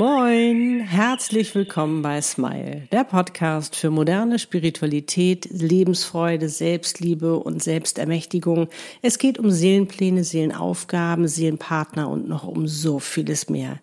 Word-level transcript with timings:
Moin, 0.00 0.80
herzlich 0.80 1.54
willkommen 1.54 2.00
bei 2.00 2.22
Smile, 2.22 2.88
der 2.90 3.04
Podcast 3.04 3.76
für 3.76 3.90
moderne 3.90 4.38
Spiritualität, 4.38 5.46
Lebensfreude, 5.50 6.48
Selbstliebe 6.48 7.38
und 7.38 7.62
Selbstermächtigung. 7.62 8.68
Es 9.02 9.18
geht 9.18 9.38
um 9.38 9.50
Seelenpläne, 9.50 10.24
Seelenaufgaben, 10.24 11.28
Seelenpartner 11.28 12.08
und 12.08 12.30
noch 12.30 12.44
um 12.44 12.66
so 12.66 12.98
vieles 12.98 13.50
mehr. 13.50 13.76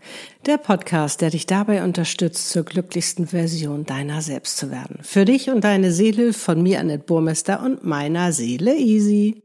Der 0.48 0.58
Podcast, 0.58 1.22
der 1.22 1.30
dich 1.30 1.46
dabei 1.46 1.84
unterstützt, 1.84 2.50
zur 2.50 2.64
glücklichsten 2.64 3.28
Version 3.28 3.86
deiner 3.86 4.24
selbst 4.24 4.58
zu 4.58 4.72
werden. 4.72 4.98
Für 5.04 5.24
dich 5.24 5.52
und 5.52 5.64
deine 5.66 5.92
Seele 5.92 6.34
von 6.34 6.64
mir, 6.64 6.80
Annette 6.80 7.04
Burmester 7.06 7.62
und 7.62 7.84
meiner 7.84 8.32
Seele 8.32 8.76
Easy. 8.76 9.44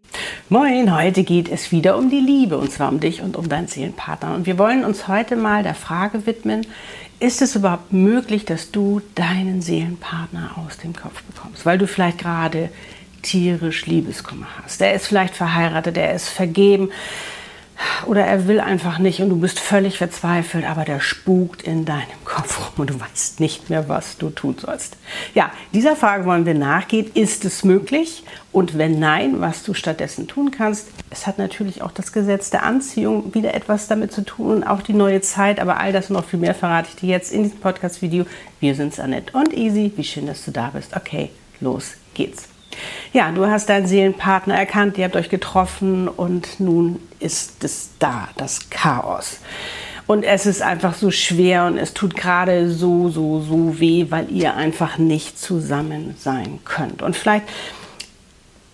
Moin, 0.49 0.95
heute 0.95 1.25
geht 1.25 1.51
es 1.51 1.73
wieder 1.73 1.97
um 1.97 2.11
die 2.11 2.21
Liebe 2.21 2.59
und 2.59 2.71
zwar 2.71 2.91
um 2.91 3.01
dich 3.01 3.23
und 3.23 3.37
um 3.37 3.49
deinen 3.49 3.69
Seelenpartner. 3.69 4.35
Und 4.35 4.47
wir 4.47 4.59
wollen 4.59 4.85
uns 4.85 5.09
heute 5.09 5.37
mal 5.37 5.63
der 5.63 5.75
Frage 5.75 6.27
widmen, 6.27 6.62
ist 7.21 7.43
es 7.43 7.55
überhaupt 7.55 7.93
möglich, 7.93 8.45
dass 8.45 8.71
du 8.71 9.01
deinen 9.15 9.63
Seelenpartner 9.63 10.53
aus 10.57 10.79
dem 10.79 10.95
Kopf 10.95 11.23
bekommst? 11.23 11.65
Weil 11.65 11.79
du 11.79 11.87
vielleicht 11.87 12.19
gerade 12.19 12.71
tierisch 13.23 13.87
Liebeskummer 13.87 14.49
hast. 14.63 14.81
Der 14.81 14.95
ist 14.95 15.07
vielleicht 15.07 15.35
verheiratet, 15.35 15.97
der 15.97 16.15
ist 16.15 16.29
vergeben 16.29 16.91
oder 18.07 18.25
er 18.25 18.47
will 18.49 18.61
einfach 18.61 18.99
nicht 18.99 19.21
und 19.21 19.31
du 19.31 19.39
bist 19.39 19.59
völlig 19.59 19.99
verzweifelt, 19.99 20.65
aber 20.65 20.85
der 20.85 21.01
spukt 21.01 21.63
in 21.63 21.85
deinem 21.85 22.25
Kopf 22.25 22.59
rum 22.59 22.83
und 22.83 22.91
du 22.91 23.01
weißt 23.01 23.41
nicht 23.41 23.71
mehr, 23.71 23.89
was 23.89 24.19
du 24.19 24.31
tun 24.31 24.57
sollst. 24.59 24.97
Ja, 25.35 25.51
dieser 25.73 25.97
Frage 25.97 26.25
wollen 26.25 26.47
wir 26.47 26.55
nachgehen. 26.55 27.11
Ist 27.15 27.45
es 27.45 27.65
möglich? 27.65 28.25
Und 28.51 28.77
wenn 28.77 28.99
nein, 28.99 29.41
was 29.41 29.63
du 29.63 29.73
stattdessen 29.73 30.29
tun 30.29 30.51
kannst? 30.51 30.89
Es 31.11 31.27
hat 31.27 31.39
natürlich 31.39 31.83
auch 31.83 31.93
das 31.93 32.13
Gesetz 32.13 32.51
der 32.51 32.65
Anziehung 32.65 33.35
wieder 33.35 33.55
etwas 33.55 33.89
damit 33.89 34.13
zu 34.13 34.25
tun 34.25 34.57
und 34.57 34.65
auch 34.65 34.83
die 34.83 34.93
neue 34.93 35.21
Zeit, 35.21 35.59
aber 35.59 35.79
all 35.79 35.93
das 35.93 36.11
und 36.11 36.17
noch 36.17 36.25
viel 36.25 36.39
mehr 36.39 36.55
verrate 36.55 36.89
ich 36.91 36.97
dir 36.97 37.09
jetzt 37.09 37.33
in 37.33 37.45
diesem 37.45 37.61
Podcast-Video. 37.61 38.27
Wir 38.61 38.75
sind 38.75 38.99
Annette 38.99 39.33
und 39.37 39.57
Easy. 39.57 39.93
Wie 39.97 40.05
schön, 40.05 40.27
dass 40.27 40.45
du 40.45 40.51
da 40.51 40.71
bist. 40.71 40.95
Okay, 40.95 41.31
los 41.61 41.93
geht's. 42.15 42.52
Ja, 43.13 43.31
du 43.33 43.47
hast 43.47 43.69
deinen 43.69 43.87
Seelenpartner 43.87 44.57
erkannt, 44.57 44.99
ihr 44.99 45.05
habt 45.05 45.17
euch 45.17 45.29
getroffen 45.29 46.09
und 46.09 46.61
nun 46.61 46.99
ist 47.21 47.65
es 47.65 47.91
da, 47.99 48.29
das 48.37 48.71
Chaos. 48.71 49.39
Und 50.07 50.25
es 50.25 50.47
ist 50.47 50.63
einfach 50.63 50.95
so 50.95 51.11
schwer 51.11 51.65
und 51.67 51.79
es 51.79 51.95
tut 51.95 52.17
gerade 52.17 52.71
so, 52.71 53.09
so, 53.09 53.41
so 53.41 53.81
weh, 53.81 54.07
weil 54.11 54.31
ihr 54.31 54.55
einfach 54.55 54.99
nicht 54.99 55.39
zusammen 55.39 56.17
sein 56.19 56.59
könnt. 56.65 57.03
Und 57.03 57.17
vielleicht 57.17 57.47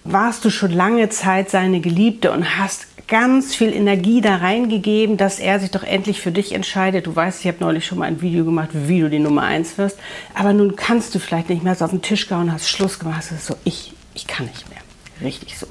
warst 0.05 0.45
du 0.45 0.51
schon 0.51 0.73
lange 0.73 1.11
Zeit 1.11 1.51
seine 1.51 1.81
Geliebte 1.81 2.33
und 2.33 2.59
hast 2.59 2.88
ganz 3.09 3.55
viel 3.55 3.73
Energie 3.73 4.21
da 4.21 4.37
reingegeben, 4.37 5.17
dass 5.17 5.39
er 5.39 5.59
sich 5.59 5.71
doch 5.71 5.83
endlich 5.83 6.21
für 6.21 6.31
dich 6.31 6.53
entscheidet. 6.53 7.07
Du 7.07 7.17
weißt, 7.17 7.41
ich 7.41 7.49
habe 7.49 7.57
neulich 7.61 7.87
schon 7.87 7.99
mal 7.99 8.05
ein 8.05 8.21
Video 8.21 8.45
gemacht, 8.45 8.69
wie 8.73 9.01
du 9.01 9.11
die 9.11 9.19
Nummer 9.19 9.43
eins 9.43 9.79
wirst. 9.79 9.99
Aber 10.35 10.53
nun 10.53 10.77
kannst 10.77 11.15
du 11.15 11.19
vielleicht 11.19 11.49
nicht 11.49 11.65
mehr 11.65 11.75
so 11.75 11.87
auf 11.87 11.91
den 11.91 12.03
Tisch 12.03 12.29
gehauen, 12.29 12.53
hast 12.53 12.69
Schluss 12.69 12.99
gemacht, 12.99 13.25
hast 13.31 13.47
so, 13.47 13.57
ich, 13.65 13.95
ich 14.15 14.27
kann 14.27 14.47
nicht 14.47 14.69
mehr. 14.69 14.79
Richtig 15.21 15.59
so. 15.59 15.67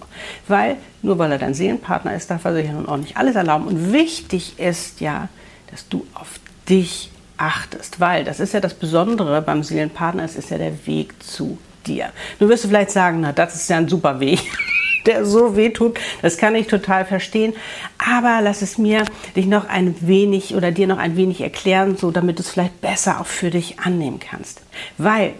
Weil, 0.47 0.75
nur 1.01 1.19
weil 1.19 1.31
er 1.31 1.37
dein 1.37 1.53
Seelenpartner 1.53 2.15
ist, 2.15 2.29
darf 2.29 2.43
er 2.43 2.53
sich 2.53 2.65
ja 2.65 2.73
nun 2.73 2.89
auch 2.89 2.97
nicht 2.97 3.15
alles 3.15 3.35
erlauben. 3.35 3.67
Und 3.67 3.93
wichtig 3.93 4.59
ist 4.59 4.99
ja, 4.99 5.29
dass 5.71 5.87
du 5.87 6.05
auf 6.13 6.39
dich 6.67 7.11
achtest, 7.37 7.99
weil 7.99 8.23
das 8.23 8.39
ist 8.39 8.53
ja 8.53 8.59
das 8.59 8.73
Besondere 8.73 9.41
beim 9.41 9.63
Seelenpartner, 9.63 10.23
es 10.23 10.35
ist 10.35 10.49
ja 10.49 10.57
der 10.57 10.87
Weg 10.87 11.13
zu 11.23 11.59
dir. 11.85 12.09
Du 12.39 12.49
wirst 12.49 12.65
vielleicht 12.65 12.91
sagen, 12.91 13.21
na, 13.21 13.31
das 13.31 13.55
ist 13.55 13.69
ja 13.69 13.77
ein 13.77 13.87
super 13.87 14.19
Weg 14.19 14.41
der 15.07 15.25
so 15.25 15.55
weh 15.55 15.69
tut. 15.69 15.99
Das 16.21 16.37
kann 16.37 16.55
ich 16.55 16.67
total 16.67 17.05
verstehen. 17.05 17.53
Aber 17.97 18.41
lass 18.41 18.61
es 18.61 18.77
mir 18.77 19.05
dich 19.35 19.45
noch 19.45 19.67
ein 19.67 19.95
wenig 20.01 20.55
oder 20.55 20.71
dir 20.71 20.87
noch 20.87 20.97
ein 20.97 21.15
wenig 21.15 21.41
erklären, 21.41 21.97
so 21.97 22.11
damit 22.11 22.37
du 22.37 22.43
es 22.43 22.49
vielleicht 22.49 22.81
besser 22.81 23.21
auch 23.21 23.25
für 23.25 23.49
dich 23.49 23.79
annehmen 23.79 24.19
kannst. 24.19 24.61
Weil 24.97 25.33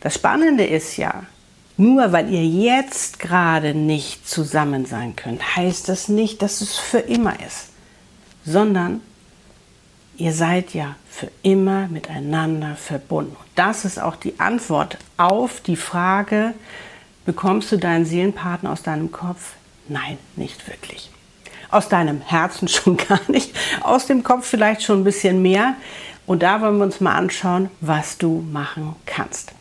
das 0.00 0.14
Spannende 0.14 0.64
ist 0.64 0.96
ja, 0.96 1.24
nur 1.76 2.12
weil 2.12 2.30
ihr 2.30 2.44
jetzt 2.44 3.18
gerade 3.18 3.74
nicht 3.74 4.28
zusammen 4.28 4.84
sein 4.84 5.16
könnt, 5.16 5.56
heißt 5.56 5.88
das 5.88 6.08
nicht, 6.08 6.42
dass 6.42 6.60
es 6.60 6.76
für 6.76 6.98
immer 6.98 7.34
ist, 7.46 7.68
sondern 8.44 9.00
ihr 10.16 10.32
seid 10.32 10.74
ja 10.74 10.96
für 11.08 11.30
immer 11.42 11.88
miteinander 11.88 12.76
verbunden. 12.76 13.36
Und 13.36 13.48
das 13.54 13.84
ist 13.84 14.00
auch 14.00 14.16
die 14.16 14.38
Antwort 14.38 14.98
auf 15.16 15.60
die 15.60 15.76
Frage, 15.76 16.54
bekommst 17.24 17.72
du 17.72 17.78
deinen 17.78 18.04
Seelenpartner 18.04 18.72
aus 18.72 18.82
deinem 18.82 19.12
Kopf? 19.12 19.54
Nein, 19.88 20.18
nicht 20.36 20.68
wirklich. 20.68 21.10
Aus 21.70 21.88
deinem 21.88 22.20
Herzen 22.20 22.68
schon 22.68 22.96
gar 22.96 23.20
nicht, 23.28 23.54
aus 23.80 24.06
dem 24.06 24.22
Kopf 24.22 24.46
vielleicht 24.46 24.82
schon 24.82 25.00
ein 25.00 25.04
bisschen 25.04 25.42
mehr. 25.42 25.74
Und 26.26 26.42
da 26.42 26.60
wollen 26.60 26.78
wir 26.78 26.84
uns 26.84 27.00
mal 27.00 27.16
anschauen, 27.16 27.70
was 27.80 28.18
du 28.18 28.44
machen 28.52 28.94
kannst. 29.06 29.52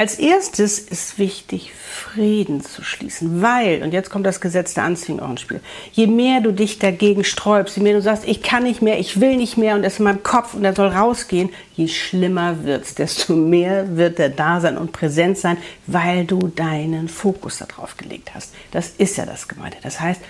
Als 0.00 0.18
erstes 0.18 0.78
ist 0.78 1.18
wichtig, 1.18 1.72
Frieden 1.74 2.62
zu 2.62 2.82
schließen, 2.82 3.42
weil, 3.42 3.82
und 3.82 3.92
jetzt 3.92 4.08
kommt 4.08 4.24
das 4.24 4.40
Gesetz 4.40 4.72
der 4.72 4.84
Anziehung 4.84 5.20
auch 5.20 5.28
ins 5.28 5.42
Spiel, 5.42 5.60
je 5.92 6.06
mehr 6.06 6.40
du 6.40 6.54
dich 6.54 6.78
dagegen 6.78 7.22
sträubst, 7.22 7.76
je 7.76 7.82
mehr 7.82 7.92
du 7.92 8.00
sagst, 8.00 8.24
ich 8.26 8.42
kann 8.42 8.62
nicht 8.62 8.80
mehr, 8.80 8.98
ich 8.98 9.20
will 9.20 9.36
nicht 9.36 9.58
mehr 9.58 9.74
und 9.74 9.84
es 9.84 9.92
ist 9.92 9.98
in 9.98 10.06
meinem 10.06 10.22
Kopf 10.22 10.54
und 10.54 10.64
er 10.64 10.74
soll 10.74 10.88
rausgehen, 10.88 11.50
je 11.74 11.86
schlimmer 11.86 12.64
wird 12.64 12.86
es, 12.86 12.94
desto 12.94 13.36
mehr 13.36 13.94
wird 13.98 14.18
er 14.18 14.30
da 14.30 14.62
sein 14.62 14.78
und 14.78 14.92
präsent 14.92 15.36
sein, 15.36 15.58
weil 15.86 16.24
du 16.24 16.48
deinen 16.48 17.10
Fokus 17.10 17.58
darauf 17.58 17.98
gelegt 17.98 18.34
hast. 18.34 18.54
Das 18.70 18.94
ist 18.96 19.18
ja 19.18 19.26
das 19.26 19.48
Gemeinde. 19.48 19.76
Das 19.82 20.00
heißt, 20.00 20.22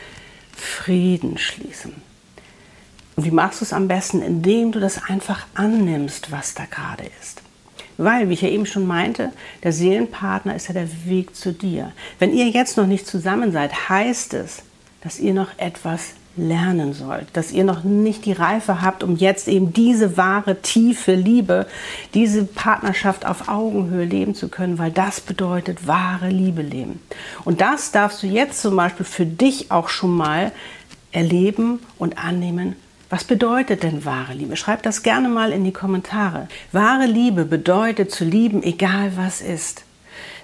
Frieden 0.52 1.38
schließen. 1.38 1.92
Und 3.14 3.24
wie 3.24 3.30
machst 3.30 3.60
du 3.60 3.64
es 3.64 3.72
am 3.72 3.86
besten? 3.86 4.20
Indem 4.20 4.72
du 4.72 4.80
das 4.80 5.00
einfach 5.04 5.46
annimmst, 5.54 6.32
was 6.32 6.54
da 6.54 6.64
gerade 6.64 7.04
ist. 7.22 7.42
Weil, 8.00 8.30
wie 8.30 8.32
ich 8.32 8.40
ja 8.40 8.48
eben 8.48 8.64
schon 8.64 8.86
meinte, 8.86 9.30
der 9.62 9.72
Seelenpartner 9.72 10.56
ist 10.56 10.68
ja 10.68 10.72
der 10.74 10.88
Weg 11.04 11.36
zu 11.36 11.52
dir. 11.52 11.92
Wenn 12.18 12.32
ihr 12.32 12.48
jetzt 12.48 12.78
noch 12.78 12.86
nicht 12.86 13.06
zusammen 13.06 13.52
seid, 13.52 13.90
heißt 13.90 14.32
es, 14.32 14.62
dass 15.02 15.20
ihr 15.20 15.34
noch 15.34 15.50
etwas 15.58 16.14
lernen 16.34 16.94
sollt, 16.94 17.26
dass 17.34 17.52
ihr 17.52 17.62
noch 17.64 17.84
nicht 17.84 18.24
die 18.24 18.32
Reife 18.32 18.80
habt, 18.80 19.02
um 19.02 19.16
jetzt 19.16 19.48
eben 19.48 19.74
diese 19.74 20.16
wahre, 20.16 20.62
tiefe 20.62 21.14
Liebe, 21.14 21.66
diese 22.14 22.44
Partnerschaft 22.44 23.26
auf 23.26 23.48
Augenhöhe 23.48 24.06
leben 24.06 24.34
zu 24.34 24.48
können, 24.48 24.78
weil 24.78 24.92
das 24.92 25.20
bedeutet 25.20 25.86
wahre 25.86 26.30
Liebe 26.30 26.62
leben. 26.62 27.02
Und 27.44 27.60
das 27.60 27.92
darfst 27.92 28.22
du 28.22 28.26
jetzt 28.26 28.62
zum 28.62 28.76
Beispiel 28.76 29.04
für 29.04 29.26
dich 29.26 29.70
auch 29.70 29.90
schon 29.90 30.16
mal 30.16 30.52
erleben 31.12 31.80
und 31.98 32.16
annehmen 32.16 32.76
was 33.10 33.24
bedeutet 33.24 33.82
denn 33.82 34.04
wahre 34.04 34.34
Liebe? 34.34 34.56
Schreibt 34.56 34.86
das 34.86 35.02
gerne 35.02 35.28
mal 35.28 35.52
in 35.52 35.64
die 35.64 35.72
Kommentare. 35.72 36.48
Wahre 36.70 37.06
Liebe 37.06 37.44
bedeutet 37.44 38.12
zu 38.12 38.24
lieben, 38.24 38.62
egal 38.62 39.16
was 39.16 39.40
ist. 39.40 39.84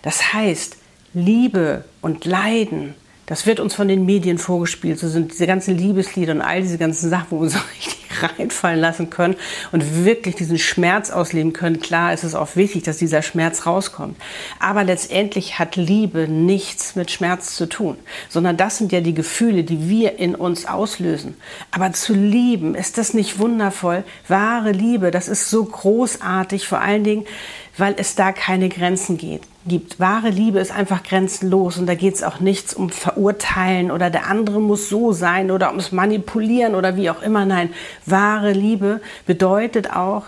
Das 0.03 0.33
heißt, 0.33 0.77
Liebe 1.15 1.85
und 2.03 2.25
Leiden, 2.25 2.95
das 3.27 3.45
wird 3.45 3.59
uns 3.59 3.75
von 3.75 3.89
den 3.89 4.07
Medien 4.07 4.39
vorgespielt. 4.39 5.01
So 5.01 5.09
sind 5.09 5.33
diese 5.33 5.47
ganzen 5.47 5.77
Liebeslieder 5.77 6.33
und 6.33 6.41
all 6.41 6.63
diese 6.63 6.79
ganzen 6.79 7.11
Sachen, 7.11 7.27
wo 7.31 7.43
wir 7.43 7.51
so 7.51 7.59
richtig 7.77 8.07
reinfallen 8.23 8.81
lassen 8.81 9.11
können 9.11 9.37
und 9.73 10.05
wirklich 10.05 10.37
diesen 10.37 10.59
Schmerz 10.59 11.11
ausleben 11.11 11.53
können. 11.53 11.81
Klar 11.81 12.13
ist 12.13 12.25
es 12.25 12.35
auch 12.35 12.57
wichtig, 12.57 12.85
dass 12.85 12.99
dieser 12.99 13.23
Schmerz 13.23 13.67
rauskommt. 13.67 14.17
Aber 14.59 14.85
letztendlich 14.85 15.59
hat 15.59 15.77
Liebe 15.77 16.29
nichts 16.29 16.95
mit 16.97 17.11
Schmerz 17.11 17.57
zu 17.57 17.69
tun, 17.69 17.97
sondern 18.29 18.57
das 18.57 18.79
sind 18.79 18.93
ja 18.93 19.01
die 19.01 19.15
Gefühle, 19.15 19.65
die 19.65 19.89
wir 19.89 20.19
in 20.19 20.35
uns 20.35 20.67
auslösen. 20.67 21.37
Aber 21.71 21.93
zu 21.93 22.15
lieben, 22.15 22.75
ist 22.75 22.97
das 22.97 23.13
nicht 23.13 23.39
wundervoll? 23.39 24.05
Wahre 24.29 24.73
Liebe, 24.73 25.11
das 25.11 25.29
ist 25.29 25.51
so 25.51 25.65
großartig, 25.65 26.67
vor 26.67 26.81
allen 26.81 27.05
Dingen, 27.05 27.27
weil 27.77 27.95
es 27.99 28.15
da 28.15 28.33
keine 28.33 28.69
Grenzen 28.69 29.19
geht, 29.19 29.43
gibt. 29.67 30.01
Wahre 30.01 30.31
Liebe 30.31 30.59
ist 30.59 30.73
einfach 30.73 31.03
grenzenlos 31.03 31.79
und 31.79 31.87
da 31.87 31.95
geht 31.95 32.15
es 32.15 32.23
auch 32.23 32.41
nichts 32.41 32.75
um 32.75 32.91
Verurteilen 32.91 33.91
oder 33.91 34.11
der 34.11 34.27
andere 34.27 34.61
muss 34.61 34.89
so 34.89 35.13
sein 35.13 35.51
oder 35.51 35.69
ums 35.69 35.93
Manipulieren 35.93 36.75
oder 36.75 36.97
wie 36.97 37.11
auch 37.11 37.23
immer. 37.23 37.45
Nein, 37.45 37.71
wahre 38.07 38.53
Liebe 38.53 39.01
bedeutet 39.27 39.91
auch, 39.91 40.25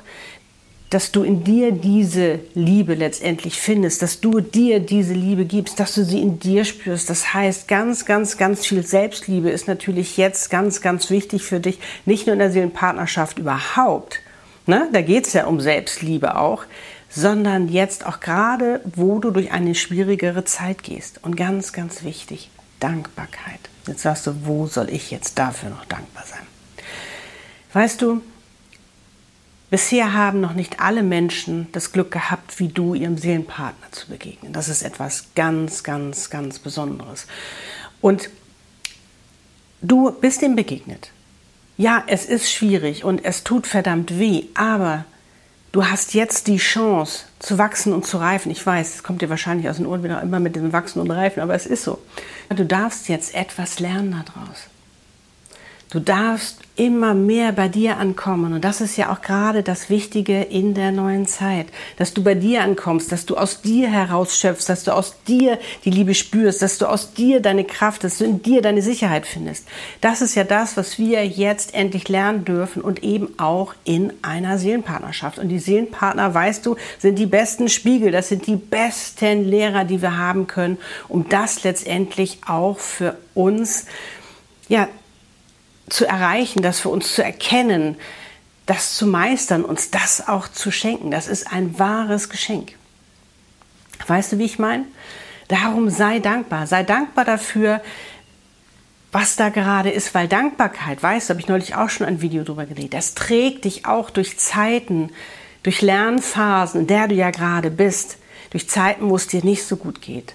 dass 0.90 1.12
du 1.12 1.22
in 1.22 1.44
dir 1.44 1.72
diese 1.72 2.38
Liebe 2.54 2.94
letztendlich 2.94 3.60
findest, 3.60 4.00
dass 4.00 4.20
du 4.20 4.40
dir 4.40 4.80
diese 4.80 5.12
Liebe 5.12 5.44
gibst, 5.44 5.80
dass 5.80 5.94
du 5.94 6.02
sie 6.02 6.20
in 6.20 6.38
dir 6.38 6.64
spürst. 6.64 7.10
Das 7.10 7.34
heißt, 7.34 7.68
ganz, 7.68 8.06
ganz, 8.06 8.38
ganz 8.38 8.64
viel 8.66 8.86
Selbstliebe 8.86 9.50
ist 9.50 9.68
natürlich 9.68 10.16
jetzt 10.16 10.50
ganz, 10.50 10.80
ganz 10.80 11.10
wichtig 11.10 11.42
für 11.42 11.60
dich, 11.60 11.78
nicht 12.06 12.26
nur 12.26 12.32
in 12.32 12.38
der 12.38 12.50
Seelenpartnerschaft 12.50 13.38
überhaupt. 13.38 14.20
Ne? 14.66 14.88
Da 14.92 15.02
geht 15.02 15.26
es 15.26 15.34
ja 15.34 15.46
um 15.46 15.60
Selbstliebe 15.60 16.36
auch 16.36 16.64
sondern 17.08 17.68
jetzt 17.68 18.04
auch 18.06 18.20
gerade, 18.20 18.80
wo 18.84 19.18
du 19.18 19.30
durch 19.30 19.50
eine 19.52 19.74
schwierigere 19.74 20.44
Zeit 20.44 20.82
gehst. 20.82 21.22
Und 21.22 21.36
ganz, 21.36 21.72
ganz 21.72 22.02
wichtig, 22.02 22.50
Dankbarkeit. 22.80 23.60
Jetzt 23.86 24.02
sagst 24.02 24.26
du, 24.26 24.46
wo 24.46 24.66
soll 24.66 24.90
ich 24.90 25.10
jetzt 25.10 25.38
dafür 25.38 25.70
noch 25.70 25.84
dankbar 25.86 26.24
sein? 26.26 26.46
Weißt 27.72 28.02
du, 28.02 28.22
bisher 29.70 30.12
haben 30.12 30.40
noch 30.40 30.52
nicht 30.52 30.80
alle 30.80 31.02
Menschen 31.02 31.68
das 31.72 31.92
Glück 31.92 32.10
gehabt, 32.10 32.58
wie 32.58 32.68
du 32.68 32.94
ihrem 32.94 33.16
Seelenpartner 33.16 33.90
zu 33.92 34.08
begegnen. 34.08 34.52
Das 34.52 34.68
ist 34.68 34.82
etwas 34.82 35.26
ganz, 35.34 35.82
ganz, 35.82 36.30
ganz 36.30 36.58
Besonderes. 36.58 37.26
Und 38.00 38.30
du 39.80 40.12
bist 40.12 40.42
ihm 40.42 40.56
begegnet. 40.56 41.10
Ja, 41.76 42.02
es 42.06 42.26
ist 42.26 42.50
schwierig 42.50 43.04
und 43.04 43.24
es 43.24 43.44
tut 43.44 43.66
verdammt 43.66 44.18
weh, 44.18 44.44
aber 44.54 45.04
du 45.72 45.84
hast 45.84 46.14
jetzt 46.14 46.46
die 46.46 46.56
Chance 46.56 47.24
zu 47.38 47.58
wachsen 47.58 47.92
und 47.92 48.06
zu 48.06 48.18
reifen. 48.18 48.50
Ich 48.50 48.64
weiß, 48.64 48.96
es 48.96 49.02
kommt 49.02 49.22
dir 49.22 49.30
wahrscheinlich 49.30 49.68
aus 49.68 49.76
den 49.76 49.86
Ohren 49.86 50.02
wieder 50.02 50.20
immer 50.22 50.40
mit 50.40 50.56
dem 50.56 50.72
Wachsen 50.72 51.00
und 51.00 51.10
Reifen, 51.10 51.40
aber 51.40 51.54
es 51.54 51.66
ist 51.66 51.84
so. 51.84 51.98
Du 52.48 52.64
darfst 52.64 53.08
jetzt 53.08 53.34
etwas 53.34 53.78
lernen 53.80 54.24
daraus. 54.24 54.68
Du 55.90 56.00
darfst 56.00 56.58
immer 56.76 57.14
mehr 57.14 57.52
bei 57.52 57.66
dir 57.68 57.96
ankommen. 57.96 58.52
Und 58.52 58.62
das 58.62 58.82
ist 58.82 58.98
ja 58.98 59.10
auch 59.10 59.22
gerade 59.22 59.62
das 59.62 59.88
Wichtige 59.88 60.42
in 60.42 60.74
der 60.74 60.92
neuen 60.92 61.26
Zeit, 61.26 61.68
dass 61.96 62.12
du 62.12 62.22
bei 62.22 62.34
dir 62.34 62.62
ankommst, 62.62 63.10
dass 63.10 63.24
du 63.24 63.36
aus 63.38 63.62
dir 63.62 63.88
herausschöpfst, 63.88 64.68
dass 64.68 64.84
du 64.84 64.92
aus 64.92 65.16
dir 65.26 65.58
die 65.86 65.90
Liebe 65.90 66.14
spürst, 66.14 66.60
dass 66.60 66.76
du 66.76 66.86
aus 66.86 67.14
dir 67.14 67.40
deine 67.40 67.64
Kraft, 67.64 68.04
dass 68.04 68.18
du 68.18 68.24
in 68.24 68.42
dir 68.42 68.60
deine 68.60 68.82
Sicherheit 68.82 69.26
findest. 69.26 69.66
Das 70.02 70.20
ist 70.20 70.34
ja 70.34 70.44
das, 70.44 70.76
was 70.76 70.98
wir 70.98 71.26
jetzt 71.26 71.74
endlich 71.74 72.08
lernen 72.08 72.44
dürfen 72.44 72.82
und 72.82 73.02
eben 73.02 73.38
auch 73.38 73.74
in 73.84 74.12
einer 74.20 74.58
Seelenpartnerschaft. 74.58 75.38
Und 75.38 75.48
die 75.48 75.58
Seelenpartner, 75.58 76.34
weißt 76.34 76.66
du, 76.66 76.76
sind 76.98 77.18
die 77.18 77.26
besten 77.26 77.70
Spiegel, 77.70 78.12
das 78.12 78.28
sind 78.28 78.46
die 78.46 78.56
besten 78.56 79.42
Lehrer, 79.48 79.84
die 79.84 80.02
wir 80.02 80.18
haben 80.18 80.46
können, 80.46 80.76
um 81.08 81.30
das 81.30 81.64
letztendlich 81.64 82.40
auch 82.46 82.78
für 82.78 83.16
uns 83.34 83.86
ja, 84.68 84.86
zu 85.90 86.06
erreichen, 86.06 86.62
das 86.62 86.80
für 86.80 86.88
uns 86.88 87.14
zu 87.14 87.22
erkennen, 87.22 87.96
das 88.66 88.96
zu 88.96 89.06
meistern, 89.06 89.64
uns 89.64 89.90
das 89.90 90.28
auch 90.28 90.48
zu 90.48 90.70
schenken. 90.70 91.10
Das 91.10 91.28
ist 91.28 91.50
ein 91.52 91.78
wahres 91.78 92.28
Geschenk. 92.28 92.74
Weißt 94.06 94.32
du, 94.32 94.38
wie 94.38 94.44
ich 94.44 94.58
meine? 94.58 94.84
Darum 95.48 95.88
sei 95.88 96.18
dankbar. 96.18 96.66
Sei 96.66 96.82
dankbar 96.82 97.24
dafür, 97.24 97.80
was 99.10 99.36
da 99.36 99.48
gerade 99.48 99.90
ist, 99.90 100.14
weil 100.14 100.28
Dankbarkeit, 100.28 101.02
weißt 101.02 101.28
du, 101.28 101.32
habe 101.32 101.40
ich 101.40 101.48
neulich 101.48 101.74
auch 101.74 101.88
schon 101.88 102.06
ein 102.06 102.20
Video 102.20 102.44
drüber 102.44 102.66
gedreht, 102.66 102.92
das 102.92 103.14
trägt 103.14 103.64
dich 103.64 103.86
auch 103.86 104.10
durch 104.10 104.38
Zeiten, 104.38 105.10
durch 105.62 105.80
Lernphasen, 105.80 106.82
in 106.82 106.86
der 106.86 107.08
du 107.08 107.14
ja 107.14 107.30
gerade 107.30 107.70
bist, 107.70 108.18
durch 108.50 108.68
Zeiten, 108.68 109.08
wo 109.08 109.16
es 109.16 109.26
dir 109.26 109.42
nicht 109.44 109.64
so 109.64 109.76
gut 109.76 110.02
geht. 110.02 110.34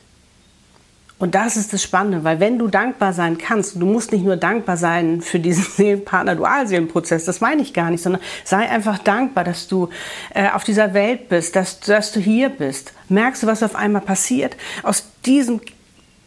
Und 1.23 1.35
das 1.35 1.55
ist 1.55 1.71
das 1.71 1.81
Spannende, 1.81 2.25
weil 2.25 2.41
wenn 2.41 2.59
du 2.59 2.67
dankbar 2.67 3.13
sein 3.13 3.37
kannst, 3.37 3.77
du 3.77 3.85
musst 3.85 4.11
nicht 4.11 4.25
nur 4.25 4.35
dankbar 4.35 4.75
sein 4.75 5.21
für 5.21 5.39
diesen 5.39 5.63
Seelenpartner-Dualseelenprozess, 5.77 7.23
das 7.23 7.39
meine 7.39 7.61
ich 7.61 7.73
gar 7.73 7.91
nicht, 7.91 8.03
sondern 8.03 8.21
sei 8.43 8.69
einfach 8.69 8.97
dankbar, 8.97 9.45
dass 9.45 9.69
du 9.69 9.87
äh, 10.33 10.49
auf 10.49 10.65
dieser 10.65 10.93
Welt 10.93 11.29
bist, 11.29 11.55
dass, 11.55 11.79
dass 11.79 12.11
du 12.11 12.19
hier 12.19 12.49
bist. 12.49 12.91
Merkst 13.07 13.41
du, 13.41 13.47
was 13.47 13.63
auf 13.63 13.77
einmal 13.77 14.01
passiert? 14.01 14.57
Aus 14.83 15.05
diesem 15.25 15.61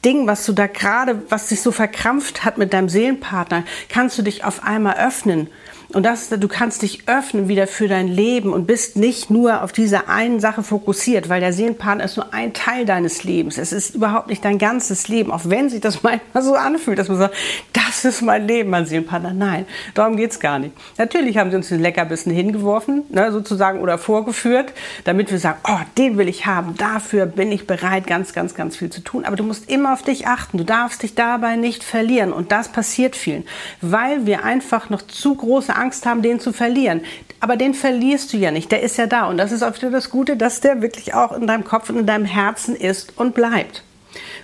Ding, 0.02 0.26
was 0.26 0.46
du 0.46 0.54
da 0.54 0.66
gerade, 0.66 1.20
was 1.28 1.50
sich 1.50 1.60
so 1.60 1.72
verkrampft 1.72 2.46
hat 2.46 2.56
mit 2.56 2.72
deinem 2.72 2.88
Seelenpartner, 2.88 3.64
kannst 3.90 4.16
du 4.16 4.22
dich 4.22 4.44
auf 4.44 4.64
einmal 4.64 4.96
öffnen 4.96 5.48
und 5.92 6.04
das, 6.04 6.28
du 6.28 6.48
kannst 6.48 6.82
dich 6.82 7.08
öffnen 7.08 7.48
wieder 7.48 7.66
für 7.66 7.88
dein 7.88 8.08
Leben 8.08 8.52
und 8.52 8.66
bist 8.66 8.96
nicht 8.96 9.30
nur 9.30 9.62
auf 9.62 9.72
diese 9.72 10.08
einen 10.08 10.40
Sache 10.40 10.62
fokussiert, 10.62 11.28
weil 11.28 11.40
der 11.40 11.52
Seelenpartner 11.52 12.04
ist 12.04 12.16
nur 12.16 12.34
ein 12.34 12.52
Teil 12.52 12.84
deines 12.84 13.22
Lebens. 13.24 13.56
Es 13.56 13.72
ist 13.72 13.94
überhaupt 13.94 14.28
nicht 14.28 14.44
dein 14.44 14.58
ganzes 14.58 15.08
Leben, 15.08 15.30
auch 15.30 15.42
wenn 15.44 15.70
sich 15.70 15.80
das 15.80 16.02
manchmal 16.02 16.42
so 16.42 16.54
anfühlt, 16.54 16.98
dass 16.98 17.08
man 17.08 17.18
sagt, 17.18 17.34
das 17.72 18.04
ist 18.04 18.22
mein 18.22 18.46
Leben, 18.46 18.70
mein 18.70 18.86
Seelenpartner. 18.86 19.32
Nein, 19.32 19.66
darum 19.94 20.16
geht's 20.16 20.40
gar 20.40 20.58
nicht. 20.58 20.72
Natürlich 20.98 21.38
haben 21.38 21.50
sie 21.50 21.56
uns 21.56 21.68
den 21.68 21.80
Leckerbissen 21.80 22.32
hingeworfen, 22.32 23.04
ne, 23.10 23.30
sozusagen, 23.30 23.80
oder 23.80 23.98
vorgeführt, 23.98 24.72
damit 25.04 25.30
wir 25.30 25.38
sagen, 25.38 25.58
oh, 25.68 25.78
den 25.96 26.18
will 26.18 26.28
ich 26.28 26.46
haben, 26.46 26.76
dafür 26.76 27.26
bin 27.26 27.52
ich 27.52 27.66
bereit, 27.66 28.06
ganz, 28.06 28.32
ganz, 28.32 28.54
ganz 28.54 28.76
viel 28.76 28.90
zu 28.90 29.02
tun. 29.02 29.24
Aber 29.24 29.36
du 29.36 29.44
musst 29.44 29.70
immer 29.70 29.92
auf 29.92 30.02
dich 30.02 30.26
achten. 30.26 30.58
Du 30.58 30.64
darfst 30.64 31.02
dich 31.02 31.14
dabei 31.14 31.56
nicht 31.56 31.84
verlieren. 31.84 32.32
Und 32.32 32.50
das 32.50 32.68
passiert 32.68 33.14
vielen, 33.14 33.44
weil 33.80 34.26
wir 34.26 34.44
einfach 34.44 34.90
noch 34.90 35.02
zu 35.02 35.34
große 35.34 35.75
Angst 35.76 36.06
haben, 36.06 36.22
den 36.22 36.40
zu 36.40 36.52
verlieren. 36.52 37.02
Aber 37.40 37.56
den 37.56 37.74
verlierst 37.74 38.32
du 38.32 38.36
ja 38.36 38.50
nicht, 38.50 38.72
der 38.72 38.82
ist 38.82 38.96
ja 38.96 39.06
da. 39.06 39.26
Und 39.26 39.38
das 39.38 39.52
ist 39.52 39.62
auch 39.62 39.74
wieder 39.76 39.90
das 39.90 40.10
Gute, 40.10 40.36
dass 40.36 40.60
der 40.60 40.82
wirklich 40.82 41.14
auch 41.14 41.32
in 41.32 41.46
deinem 41.46 41.64
Kopf 41.64 41.90
und 41.90 41.98
in 41.98 42.06
deinem 42.06 42.24
Herzen 42.24 42.74
ist 42.74 43.18
und 43.18 43.34
bleibt. 43.34 43.82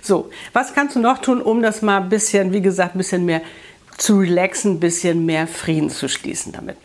So, 0.01 0.29
was 0.53 0.73
kannst 0.73 0.95
du 0.95 0.99
noch 0.99 1.19
tun, 1.19 1.41
um 1.41 1.61
das 1.61 1.81
mal 1.81 2.01
ein 2.01 2.09
bisschen, 2.09 2.53
wie 2.53 2.61
gesagt, 2.61 2.95
ein 2.95 2.99
bisschen 2.99 3.25
mehr 3.25 3.41
zu 3.97 4.19
relaxen, 4.19 4.73
ein 4.73 4.79
bisschen 4.79 5.25
mehr 5.25 5.47
Frieden 5.47 5.89
zu 5.89 6.07
schließen 6.07 6.51
damit? 6.51 6.77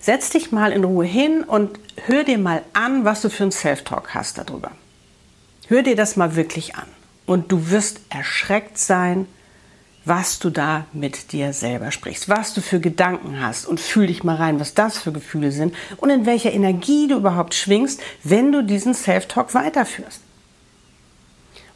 Setz 0.00 0.30
dich 0.30 0.52
mal 0.52 0.72
in 0.72 0.84
Ruhe 0.84 1.06
hin 1.06 1.44
und 1.44 1.78
hör 2.06 2.24
dir 2.24 2.38
mal 2.38 2.62
an, 2.74 3.04
was 3.04 3.22
du 3.22 3.30
für 3.30 3.44
ein 3.44 3.52
Self-Talk 3.52 4.14
hast 4.14 4.38
darüber. 4.38 4.72
Hör 5.68 5.82
dir 5.82 5.96
das 5.96 6.16
mal 6.16 6.36
wirklich 6.36 6.74
an. 6.74 6.86
Und 7.26 7.50
du 7.50 7.70
wirst 7.70 8.00
erschreckt 8.10 8.76
sein, 8.76 9.26
was 10.04 10.38
du 10.38 10.50
da 10.50 10.86
mit 10.92 11.32
dir 11.32 11.52
selber 11.52 11.90
sprichst, 11.90 12.28
was 12.28 12.54
du 12.54 12.60
für 12.60 12.80
Gedanken 12.80 13.40
hast 13.40 13.66
und 13.66 13.80
fühl 13.80 14.06
dich 14.06 14.24
mal 14.24 14.36
rein, 14.36 14.60
was 14.60 14.74
das 14.74 14.98
für 14.98 15.12
Gefühle 15.12 15.52
sind 15.52 15.74
und 15.98 16.10
in 16.10 16.26
welcher 16.26 16.52
Energie 16.52 17.08
du 17.08 17.16
überhaupt 17.16 17.54
schwingst, 17.54 18.00
wenn 18.22 18.52
du 18.52 18.62
diesen 18.62 18.94
Self-Talk 18.94 19.54
weiterführst. 19.54 20.23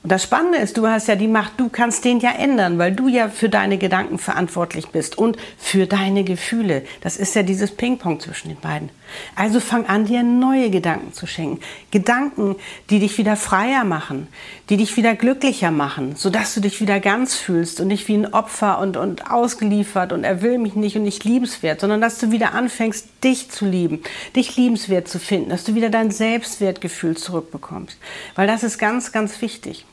Und 0.04 0.12
das 0.12 0.22
Spannende 0.22 0.58
ist, 0.58 0.78
du 0.78 0.86
hast 0.86 1.08
ja 1.08 1.16
die 1.16 1.26
Macht, 1.26 1.58
du 1.58 1.68
kannst 1.68 2.04
den 2.04 2.20
ja 2.20 2.30
ändern, 2.30 2.78
weil 2.78 2.92
du 2.92 3.08
ja 3.08 3.28
für 3.28 3.48
deine 3.48 3.78
Gedanken 3.78 4.18
verantwortlich 4.18 4.88
bist 4.88 5.18
und 5.18 5.36
für 5.58 5.86
deine 5.86 6.22
Gefühle. 6.22 6.82
Das 7.00 7.16
ist 7.16 7.34
ja 7.34 7.42
dieses 7.42 7.72
Ping-Pong 7.72 8.20
zwischen 8.20 8.48
den 8.48 8.60
beiden. 8.60 8.90
Also 9.34 9.58
fang 9.58 9.86
an, 9.86 10.04
dir 10.04 10.22
neue 10.22 10.70
Gedanken 10.70 11.12
zu 11.12 11.26
schenken. 11.26 11.60
Gedanken, 11.90 12.56
die 12.90 13.00
dich 13.00 13.18
wieder 13.18 13.36
freier 13.36 13.82
machen, 13.82 14.28
die 14.70 14.76
dich 14.76 14.96
wieder 14.96 15.14
glücklicher 15.14 15.72
machen, 15.72 16.14
sodass 16.16 16.54
du 16.54 16.60
dich 16.60 16.80
wieder 16.80 17.00
ganz 17.00 17.34
fühlst 17.34 17.80
und 17.80 17.88
nicht 17.88 18.06
wie 18.06 18.14
ein 18.14 18.32
Opfer 18.32 18.78
und, 18.78 18.96
und 18.96 19.30
ausgeliefert 19.30 20.12
und 20.12 20.22
er 20.22 20.42
will 20.42 20.58
mich 20.58 20.74
nicht 20.74 20.96
und 20.96 21.02
nicht 21.02 21.24
liebenswert, 21.24 21.80
sondern 21.80 22.00
dass 22.00 22.18
du 22.18 22.30
wieder 22.30 22.54
anfängst, 22.54 23.08
dich 23.24 23.50
zu 23.50 23.66
lieben, 23.66 24.02
dich 24.36 24.56
liebenswert 24.56 25.08
zu 25.08 25.18
finden, 25.18 25.50
dass 25.50 25.64
du 25.64 25.74
wieder 25.74 25.90
dein 25.90 26.12
Selbstwertgefühl 26.12 27.16
zurückbekommst. 27.16 27.98
Weil 28.36 28.46
das 28.46 28.62
ist 28.62 28.78
ganz, 28.78 29.10
ganz 29.10 29.42
wichtig. 29.42 29.84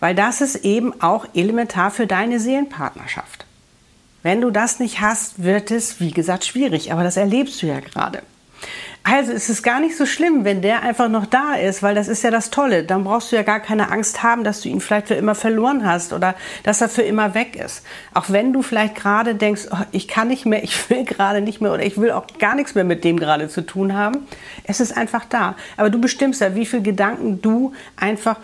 Weil 0.00 0.14
das 0.14 0.40
ist 0.40 0.64
eben 0.64 1.00
auch 1.00 1.26
elementar 1.34 1.90
für 1.90 2.06
deine 2.06 2.40
Seelenpartnerschaft. 2.40 3.46
Wenn 4.22 4.40
du 4.40 4.50
das 4.50 4.80
nicht 4.80 5.00
hast, 5.00 5.42
wird 5.42 5.70
es, 5.70 6.00
wie 6.00 6.10
gesagt, 6.10 6.44
schwierig. 6.44 6.92
Aber 6.92 7.02
das 7.02 7.16
erlebst 7.16 7.62
du 7.62 7.66
ja 7.66 7.80
gerade. 7.80 8.22
Also 9.04 9.32
ist 9.32 9.48
es 9.48 9.62
gar 9.62 9.80
nicht 9.80 9.96
so 9.96 10.04
schlimm, 10.04 10.44
wenn 10.44 10.60
der 10.60 10.82
einfach 10.82 11.08
noch 11.08 11.24
da 11.24 11.54
ist, 11.54 11.82
weil 11.82 11.94
das 11.94 12.08
ist 12.08 12.24
ja 12.24 12.30
das 12.30 12.50
Tolle. 12.50 12.82
Dann 12.84 13.04
brauchst 13.04 13.32
du 13.32 13.36
ja 13.36 13.42
gar 13.42 13.60
keine 13.60 13.90
Angst 13.90 14.22
haben, 14.22 14.44
dass 14.44 14.60
du 14.60 14.68
ihn 14.68 14.80
vielleicht 14.80 15.08
für 15.08 15.14
immer 15.14 15.34
verloren 15.34 15.86
hast 15.86 16.12
oder 16.12 16.34
dass 16.64 16.82
er 16.82 16.88
für 16.88 17.02
immer 17.02 17.34
weg 17.34 17.56
ist. 17.56 17.84
Auch 18.12 18.26
wenn 18.28 18.52
du 18.52 18.60
vielleicht 18.60 18.96
gerade 18.96 19.34
denkst, 19.34 19.68
oh, 19.70 19.78
ich 19.92 20.08
kann 20.08 20.28
nicht 20.28 20.44
mehr, 20.44 20.62
ich 20.62 20.90
will 20.90 21.04
gerade 21.04 21.40
nicht 21.40 21.62
mehr 21.62 21.72
oder 21.72 21.84
ich 21.84 21.96
will 21.96 22.10
auch 22.10 22.26
gar 22.38 22.54
nichts 22.54 22.74
mehr 22.74 22.84
mit 22.84 23.02
dem 23.04 23.18
gerade 23.18 23.48
zu 23.48 23.64
tun 23.64 23.94
haben. 23.94 24.26
Es 24.64 24.80
ist 24.80 24.94
einfach 24.94 25.24
da. 25.24 25.54
Aber 25.78 25.88
du 25.88 25.98
bestimmst 26.00 26.42
ja, 26.42 26.54
wie 26.54 26.66
viele 26.66 26.82
Gedanken 26.82 27.40
du 27.40 27.72
einfach 27.96 28.36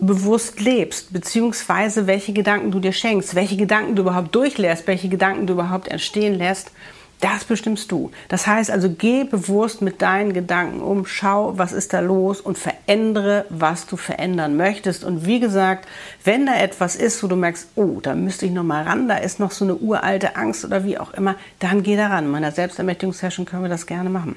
bewusst 0.00 0.60
lebst, 0.60 1.12
beziehungsweise 1.12 2.06
welche 2.06 2.32
Gedanken 2.32 2.70
du 2.70 2.80
dir 2.80 2.92
schenkst, 2.92 3.34
welche 3.34 3.56
Gedanken 3.56 3.96
du 3.96 4.02
überhaupt 4.02 4.34
durchlässt, 4.34 4.86
welche 4.86 5.08
Gedanken 5.08 5.46
du 5.46 5.54
überhaupt 5.54 5.88
entstehen 5.88 6.34
lässt, 6.34 6.72
das 7.20 7.44
bestimmst 7.44 7.92
du. 7.92 8.10
Das 8.28 8.46
heißt 8.46 8.70
also, 8.70 8.88
geh 8.90 9.24
bewusst 9.24 9.82
mit 9.82 10.00
deinen 10.00 10.32
Gedanken 10.32 10.80
um, 10.80 11.04
schau, 11.04 11.58
was 11.58 11.72
ist 11.72 11.92
da 11.92 12.00
los 12.00 12.40
und 12.40 12.56
verändere, 12.56 13.44
was 13.50 13.86
du 13.86 13.96
verändern 13.98 14.56
möchtest. 14.56 15.04
Und 15.04 15.26
wie 15.26 15.38
gesagt, 15.38 15.86
wenn 16.24 16.46
da 16.46 16.56
etwas 16.56 16.96
ist, 16.96 17.22
wo 17.22 17.26
du 17.26 17.36
merkst, 17.36 17.68
oh, 17.76 18.00
da 18.02 18.14
müsste 18.14 18.46
ich 18.46 18.52
noch 18.52 18.64
mal 18.64 18.84
ran, 18.84 19.06
da 19.06 19.16
ist 19.16 19.38
noch 19.38 19.50
so 19.50 19.66
eine 19.66 19.76
uralte 19.76 20.36
Angst 20.36 20.64
oder 20.64 20.84
wie 20.84 20.98
auch 20.98 21.12
immer, 21.12 21.36
dann 21.58 21.82
geh 21.82 21.96
da 21.96 22.08
ran. 22.08 22.24
In 22.24 22.30
meiner 22.30 22.52
Selbstermächtigungssession 22.52 23.44
können 23.44 23.62
wir 23.62 23.68
das 23.68 23.86
gerne 23.86 24.08
machen. 24.08 24.36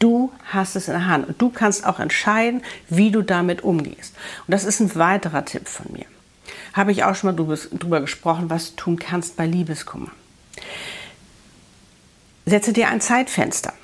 Du 0.00 0.32
hast 0.46 0.76
es 0.76 0.88
in 0.88 0.94
der 0.94 1.06
Hand 1.06 1.28
und 1.28 1.40
du 1.40 1.50
kannst 1.50 1.86
auch 1.86 2.00
entscheiden, 2.00 2.62
wie 2.88 3.10
du 3.10 3.22
damit 3.22 3.62
umgehst. 3.62 4.14
Und 4.46 4.52
das 4.52 4.64
ist 4.64 4.80
ein 4.80 4.94
weiterer 4.96 5.44
Tipp 5.44 5.68
von 5.68 5.92
mir. 5.92 6.06
Habe 6.72 6.90
ich 6.90 7.04
auch 7.04 7.14
schon 7.14 7.36
mal 7.36 7.58
drüber 7.70 8.00
gesprochen, 8.00 8.48
was 8.48 8.70
du 8.70 8.76
tun 8.76 8.98
kannst 8.98 9.36
bei 9.36 9.46
Liebeskummer. 9.46 10.10
Setze 12.46 12.72
dir 12.72 12.88
ein 12.88 13.02
Zeitfenster. 13.02 13.74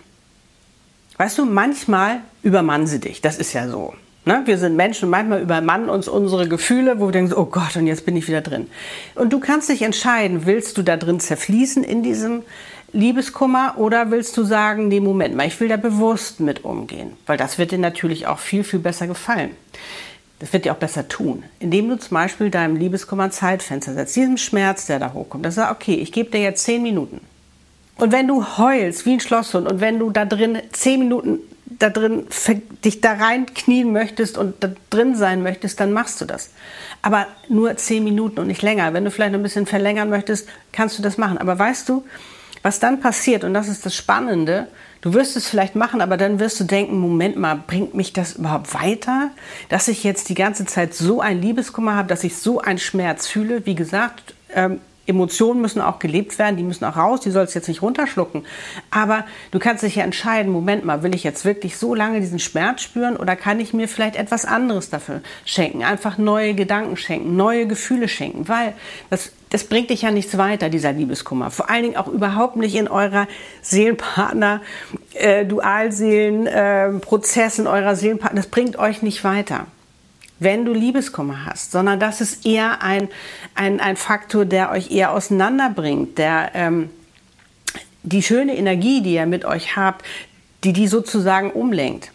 Weißt 1.18 1.36
du, 1.36 1.44
manchmal 1.44 2.20
übermannen 2.42 2.86
sie 2.86 2.98
dich. 2.98 3.20
Das 3.20 3.36
ist 3.36 3.52
ja 3.52 3.68
so. 3.68 3.94
Ne? 4.24 4.42
Wir 4.46 4.56
sind 4.56 4.74
Menschen 4.74 5.04
und 5.04 5.10
manchmal 5.10 5.42
übermannen 5.42 5.90
uns 5.90 6.08
unsere 6.08 6.48
Gefühle, 6.48 6.98
wo 6.98 7.08
wir 7.08 7.12
denken, 7.12 7.34
oh 7.34 7.44
Gott, 7.44 7.76
und 7.76 7.86
jetzt 7.86 8.06
bin 8.06 8.16
ich 8.16 8.26
wieder 8.26 8.40
drin. 8.40 8.68
Und 9.14 9.32
du 9.32 9.38
kannst 9.38 9.68
dich 9.68 9.82
entscheiden, 9.82 10.46
willst 10.46 10.78
du 10.78 10.82
da 10.82 10.96
drin 10.96 11.20
zerfließen 11.20 11.84
in 11.84 12.02
diesem 12.02 12.42
Liebeskummer 12.92 13.74
oder 13.76 14.10
willst 14.10 14.36
du 14.36 14.44
sagen, 14.44 14.88
nee, 14.88 15.00
Moment 15.00 15.34
mal, 15.34 15.46
ich 15.46 15.58
will 15.60 15.68
da 15.68 15.76
bewusst 15.76 16.40
mit 16.40 16.64
umgehen? 16.64 17.12
Weil 17.26 17.36
das 17.36 17.58
wird 17.58 17.72
dir 17.72 17.78
natürlich 17.78 18.26
auch 18.26 18.38
viel, 18.38 18.64
viel 18.64 18.78
besser 18.78 19.06
gefallen. 19.06 19.50
Das 20.38 20.52
wird 20.52 20.64
dir 20.64 20.72
auch 20.72 20.78
besser 20.78 21.08
tun, 21.08 21.44
indem 21.60 21.88
du 21.88 21.98
zum 21.98 22.14
Beispiel 22.14 22.50
deinem 22.50 22.76
Liebeskummer 22.76 23.30
Zeitfenster 23.30 23.94
setzt, 23.94 24.16
diesem 24.16 24.36
Schmerz, 24.36 24.86
der 24.86 24.98
da 24.98 25.12
hochkommt. 25.12 25.46
Das 25.46 25.56
ist 25.56 25.70
okay, 25.70 25.94
ich 25.94 26.12
gebe 26.12 26.30
dir 26.30 26.40
jetzt 26.40 26.64
zehn 26.64 26.82
Minuten. 26.82 27.20
Und 27.96 28.12
wenn 28.12 28.28
du 28.28 28.44
heulst 28.58 29.06
wie 29.06 29.14
ein 29.14 29.20
Schlosshund 29.20 29.70
und 29.70 29.80
wenn 29.80 29.98
du 29.98 30.10
da 30.10 30.26
drin 30.26 30.58
zehn 30.72 31.00
Minuten 31.00 31.38
da 31.78 31.90
drin 31.90 32.26
dich 32.84 33.00
da 33.00 33.14
reinknien 33.14 33.92
möchtest 33.92 34.38
und 34.38 34.62
da 34.62 34.70
drin 34.90 35.14
sein 35.16 35.42
möchtest, 35.42 35.80
dann 35.80 35.92
machst 35.92 36.20
du 36.20 36.24
das. 36.24 36.50
Aber 37.02 37.26
nur 37.48 37.76
zehn 37.76 38.04
Minuten 38.04 38.40
und 38.40 38.46
nicht 38.46 38.62
länger. 38.62 38.92
Wenn 38.94 39.04
du 39.04 39.10
vielleicht 39.10 39.34
ein 39.34 39.42
bisschen 39.42 39.66
verlängern 39.66 40.08
möchtest, 40.08 40.48
kannst 40.72 40.98
du 40.98 41.02
das 41.02 41.18
machen. 41.18 41.38
Aber 41.38 41.58
weißt 41.58 41.88
du, 41.88 42.04
was 42.66 42.80
dann 42.80 42.98
passiert, 42.98 43.44
und 43.44 43.54
das 43.54 43.68
ist 43.68 43.86
das 43.86 43.94
Spannende, 43.94 44.66
du 45.00 45.14
wirst 45.14 45.36
es 45.36 45.48
vielleicht 45.48 45.76
machen, 45.76 46.00
aber 46.00 46.16
dann 46.16 46.40
wirst 46.40 46.58
du 46.58 46.64
denken, 46.64 46.98
Moment 46.98 47.36
mal, 47.36 47.54
bringt 47.64 47.94
mich 47.94 48.12
das 48.12 48.32
überhaupt 48.32 48.74
weiter, 48.74 49.30
dass 49.68 49.86
ich 49.86 50.02
jetzt 50.02 50.28
die 50.30 50.34
ganze 50.34 50.66
Zeit 50.66 50.92
so 50.92 51.20
ein 51.20 51.40
Liebeskummer 51.40 51.94
habe, 51.94 52.08
dass 52.08 52.24
ich 52.24 52.36
so 52.36 52.60
einen 52.60 52.80
Schmerz 52.80 53.28
fühle. 53.28 53.66
Wie 53.66 53.76
gesagt, 53.76 54.34
ähm, 54.52 54.80
Emotionen 55.06 55.60
müssen 55.60 55.80
auch 55.80 55.98
gelebt 55.98 56.38
werden, 56.38 56.56
die 56.56 56.62
müssen 56.62 56.84
auch 56.84 56.96
raus, 56.96 57.20
die 57.20 57.30
sollst 57.30 57.54
du 57.54 57.58
jetzt 57.58 57.68
nicht 57.68 57.82
runterschlucken. 57.82 58.44
Aber 58.90 59.24
du 59.50 59.58
kannst 59.58 59.82
dich 59.82 59.96
ja 59.96 60.04
entscheiden, 60.04 60.52
Moment 60.52 60.84
mal, 60.84 61.02
will 61.02 61.14
ich 61.14 61.24
jetzt 61.24 61.44
wirklich 61.44 61.76
so 61.76 61.94
lange 61.94 62.20
diesen 62.20 62.38
Schmerz 62.38 62.82
spüren 62.82 63.16
oder 63.16 63.36
kann 63.36 63.60
ich 63.60 63.72
mir 63.72 63.88
vielleicht 63.88 64.16
etwas 64.16 64.44
anderes 64.44 64.90
dafür 64.90 65.22
schenken? 65.44 65.84
Einfach 65.84 66.18
neue 66.18 66.54
Gedanken 66.54 66.96
schenken, 66.96 67.36
neue 67.36 67.66
Gefühle 67.66 68.08
schenken, 68.08 68.48
weil 68.48 68.72
das, 69.10 69.32
das 69.50 69.64
bringt 69.64 69.90
dich 69.90 70.02
ja 70.02 70.10
nichts 70.10 70.36
weiter, 70.38 70.68
dieser 70.68 70.92
Liebeskummer. 70.92 71.50
Vor 71.50 71.70
allen 71.70 71.84
Dingen 71.84 71.96
auch 71.96 72.08
überhaupt 72.08 72.56
nicht 72.56 72.74
in 72.74 72.88
eurer 72.88 73.28
Seelenpartner, 73.62 74.60
äh, 75.14 75.44
Dualseelen-Prozess, 75.44 77.58
äh, 77.58 77.62
in 77.62 77.68
eurer 77.68 77.96
Seelenpartner. 77.96 78.40
Das 78.40 78.50
bringt 78.50 78.78
euch 78.78 79.02
nicht 79.02 79.24
weiter 79.24 79.66
wenn 80.38 80.64
du 80.64 80.72
Liebeskummer 80.72 81.46
hast, 81.46 81.72
sondern 81.72 81.98
das 81.98 82.20
ist 82.20 82.44
eher 82.44 82.82
ein, 82.82 83.08
ein, 83.54 83.80
ein 83.80 83.96
Faktor, 83.96 84.44
der 84.44 84.70
euch 84.70 84.90
eher 84.90 85.12
auseinanderbringt, 85.12 86.18
der 86.18 86.50
ähm, 86.54 86.90
die 88.02 88.22
schöne 88.22 88.56
Energie, 88.56 89.02
die 89.02 89.14
ihr 89.14 89.26
mit 89.26 89.44
euch 89.44 89.76
habt, 89.76 90.04
die 90.64 90.72
die 90.72 90.88
sozusagen 90.88 91.50
umlenkt. 91.50 92.10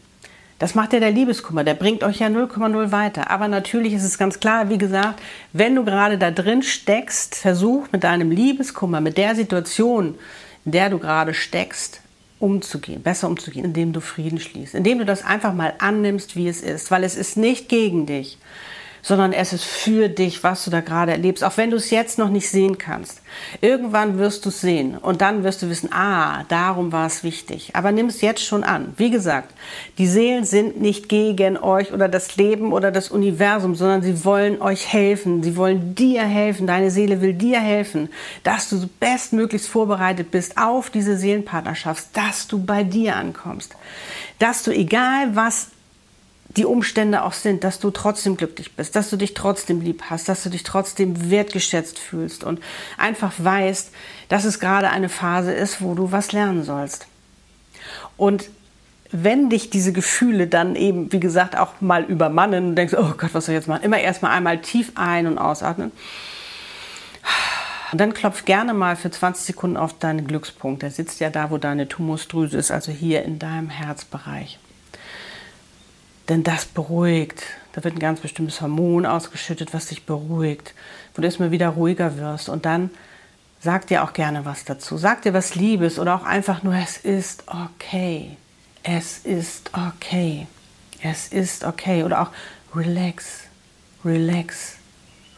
Das 0.59 0.75
macht 0.75 0.93
ja 0.93 0.99
der 0.99 1.09
Liebeskummer, 1.09 1.63
der 1.63 1.73
bringt 1.73 2.03
euch 2.03 2.19
ja 2.19 2.27
0,0 2.27 2.91
weiter. 2.91 3.31
Aber 3.31 3.47
natürlich 3.47 3.93
ist 3.93 4.03
es 4.03 4.19
ganz 4.19 4.39
klar, 4.39 4.69
wie 4.69 4.77
gesagt, 4.77 5.19
wenn 5.53 5.73
du 5.73 5.83
gerade 5.83 6.19
da 6.19 6.29
drin 6.29 6.61
steckst, 6.61 7.33
versuch 7.33 7.87
mit 7.91 8.03
deinem 8.03 8.29
Liebeskummer, 8.29 9.01
mit 9.01 9.17
der 9.17 9.33
Situation, 9.33 10.15
in 10.63 10.71
der 10.71 10.91
du 10.91 10.99
gerade 10.99 11.33
steckst, 11.33 12.01
umzugehen, 12.41 13.01
besser 13.01 13.27
umzugehen, 13.27 13.65
indem 13.65 13.93
du 13.93 14.01
Frieden 14.01 14.39
schließt, 14.39 14.75
indem 14.75 14.99
du 14.99 15.05
das 15.05 15.23
einfach 15.23 15.53
mal 15.53 15.73
annimmst, 15.79 16.35
wie 16.35 16.47
es 16.47 16.61
ist, 16.61 16.91
weil 16.91 17.03
es 17.03 17.15
ist 17.15 17.37
nicht 17.37 17.69
gegen 17.69 18.05
dich, 18.05 18.37
sondern 19.01 19.33
es 19.33 19.53
ist 19.53 19.63
für 19.63 20.09
dich, 20.09 20.43
was 20.43 20.63
du 20.65 20.71
da 20.71 20.81
gerade 20.81 21.11
erlebst, 21.11 21.43
auch 21.43 21.57
wenn 21.57 21.71
du 21.71 21.77
es 21.77 21.89
jetzt 21.89 22.17
noch 22.17 22.29
nicht 22.29 22.49
sehen 22.49 22.77
kannst. 22.77 23.21
Irgendwann 23.61 24.17
wirst 24.17 24.45
du 24.45 24.49
es 24.49 24.61
sehen 24.61 24.97
und 24.97 25.21
dann 25.21 25.43
wirst 25.43 25.61
du 25.61 25.69
wissen, 25.69 25.91
ah, 25.91 26.43
darum 26.49 26.91
war 26.91 27.07
es 27.07 27.23
wichtig. 27.23 27.71
Aber 27.73 27.91
nimm 27.91 28.07
es 28.07 28.21
jetzt 28.21 28.43
schon 28.43 28.63
an. 28.63 28.93
Wie 28.97 29.09
gesagt, 29.09 29.53
die 29.97 30.07
Seelen 30.07 30.45
sind 30.45 30.79
nicht 30.81 31.09
gegen 31.09 31.57
euch 31.57 31.91
oder 31.93 32.07
das 32.07 32.35
Leben 32.37 32.73
oder 32.73 32.91
das 32.91 33.09
Universum, 33.09 33.75
sondern 33.75 34.01
sie 34.01 34.23
wollen 34.25 34.61
euch 34.61 34.91
helfen. 34.91 35.43
Sie 35.43 35.55
wollen 35.55 35.95
dir 35.95 36.23
helfen. 36.23 36.67
Deine 36.67 36.91
Seele 36.91 37.21
will 37.21 37.33
dir 37.33 37.59
helfen, 37.59 38.09
dass 38.43 38.69
du 38.69 38.87
bestmöglichst 38.99 39.67
vorbereitet 39.67 40.31
bist 40.31 40.57
auf 40.57 40.89
diese 40.89 41.17
Seelenpartnerschaft, 41.17 42.05
dass 42.13 42.47
du 42.47 42.63
bei 42.63 42.83
dir 42.83 43.15
ankommst. 43.15 43.75
Dass 44.39 44.63
du, 44.63 44.71
egal 44.71 45.35
was 45.35 45.67
die 46.57 46.65
Umstände 46.65 47.23
auch 47.23 47.33
sind, 47.33 47.63
dass 47.63 47.79
du 47.79 47.91
trotzdem 47.91 48.35
glücklich 48.35 48.75
bist, 48.75 48.95
dass 48.95 49.09
du 49.09 49.17
dich 49.17 49.33
trotzdem 49.33 49.81
lieb 49.81 50.03
hast, 50.09 50.27
dass 50.27 50.43
du 50.43 50.49
dich 50.49 50.63
trotzdem 50.63 51.29
wertgeschätzt 51.29 51.97
fühlst 51.97 52.43
und 52.43 52.59
einfach 52.97 53.33
weißt, 53.37 53.91
dass 54.29 54.43
es 54.43 54.59
gerade 54.59 54.89
eine 54.89 55.09
Phase 55.09 55.53
ist, 55.53 55.81
wo 55.81 55.93
du 55.93 56.11
was 56.11 56.31
lernen 56.31 56.63
sollst. 56.63 57.07
Und 58.17 58.49
wenn 59.11 59.49
dich 59.49 59.69
diese 59.69 59.93
Gefühle 59.93 60.47
dann 60.47 60.75
eben, 60.75 61.11
wie 61.11 61.19
gesagt, 61.19 61.57
auch 61.57 61.81
mal 61.81 62.03
übermannen 62.03 62.69
und 62.69 62.75
denkst, 62.75 62.93
oh 62.97 63.13
Gott, 63.17 63.33
was 63.33 63.45
soll 63.45 63.53
ich 63.53 63.59
jetzt 63.59 63.67
machen? 63.67 63.83
Immer 63.83 63.99
erstmal 63.99 64.31
einmal 64.31 64.59
tief 64.59 64.93
ein- 64.95 65.27
und 65.27 65.37
ausatmen. 65.37 65.91
Und 67.91 67.99
dann 67.99 68.13
klopf 68.13 68.45
gerne 68.45 68.73
mal 68.73 68.95
für 68.95 69.11
20 69.11 69.47
Sekunden 69.47 69.75
auf 69.75 69.99
deinen 69.99 70.25
Glückspunkt. 70.25 70.81
Der 70.81 70.91
sitzt 70.91 71.19
ja 71.19 71.29
da, 71.29 71.51
wo 71.51 71.57
deine 71.57 71.89
Tumusdrüse 71.89 72.57
ist, 72.57 72.71
also 72.71 72.91
hier 72.91 73.23
in 73.23 73.37
deinem 73.37 73.69
Herzbereich. 73.69 74.59
Denn 76.31 76.43
das 76.43 76.63
beruhigt. 76.63 77.43
Da 77.73 77.83
wird 77.83 77.97
ein 77.97 77.99
ganz 77.99 78.21
bestimmtes 78.21 78.61
Hormon 78.61 79.05
ausgeschüttet, 79.05 79.73
was 79.73 79.87
dich 79.87 80.05
beruhigt, 80.05 80.73
wo 81.13 81.21
du 81.21 81.25
erstmal 81.25 81.51
wieder 81.51 81.67
ruhiger 81.67 82.15
wirst. 82.15 82.47
Und 82.47 82.63
dann 82.63 82.89
sag 83.59 83.87
dir 83.87 84.01
auch 84.01 84.13
gerne 84.13 84.45
was 84.45 84.63
dazu. 84.63 84.95
Sag 84.95 85.23
dir 85.23 85.33
was 85.33 85.55
Liebes 85.55 85.99
oder 85.99 86.15
auch 86.15 86.23
einfach 86.23 86.63
nur, 86.63 86.73
es 86.73 86.95
ist 86.95 87.43
okay. 87.47 88.37
Es 88.81 89.17
ist 89.25 89.71
okay. 89.73 90.47
Es 91.03 91.27
ist 91.27 91.65
okay. 91.65 92.05
Oder 92.05 92.21
auch 92.21 92.29
relax, 92.73 93.41
relax, 94.05 94.77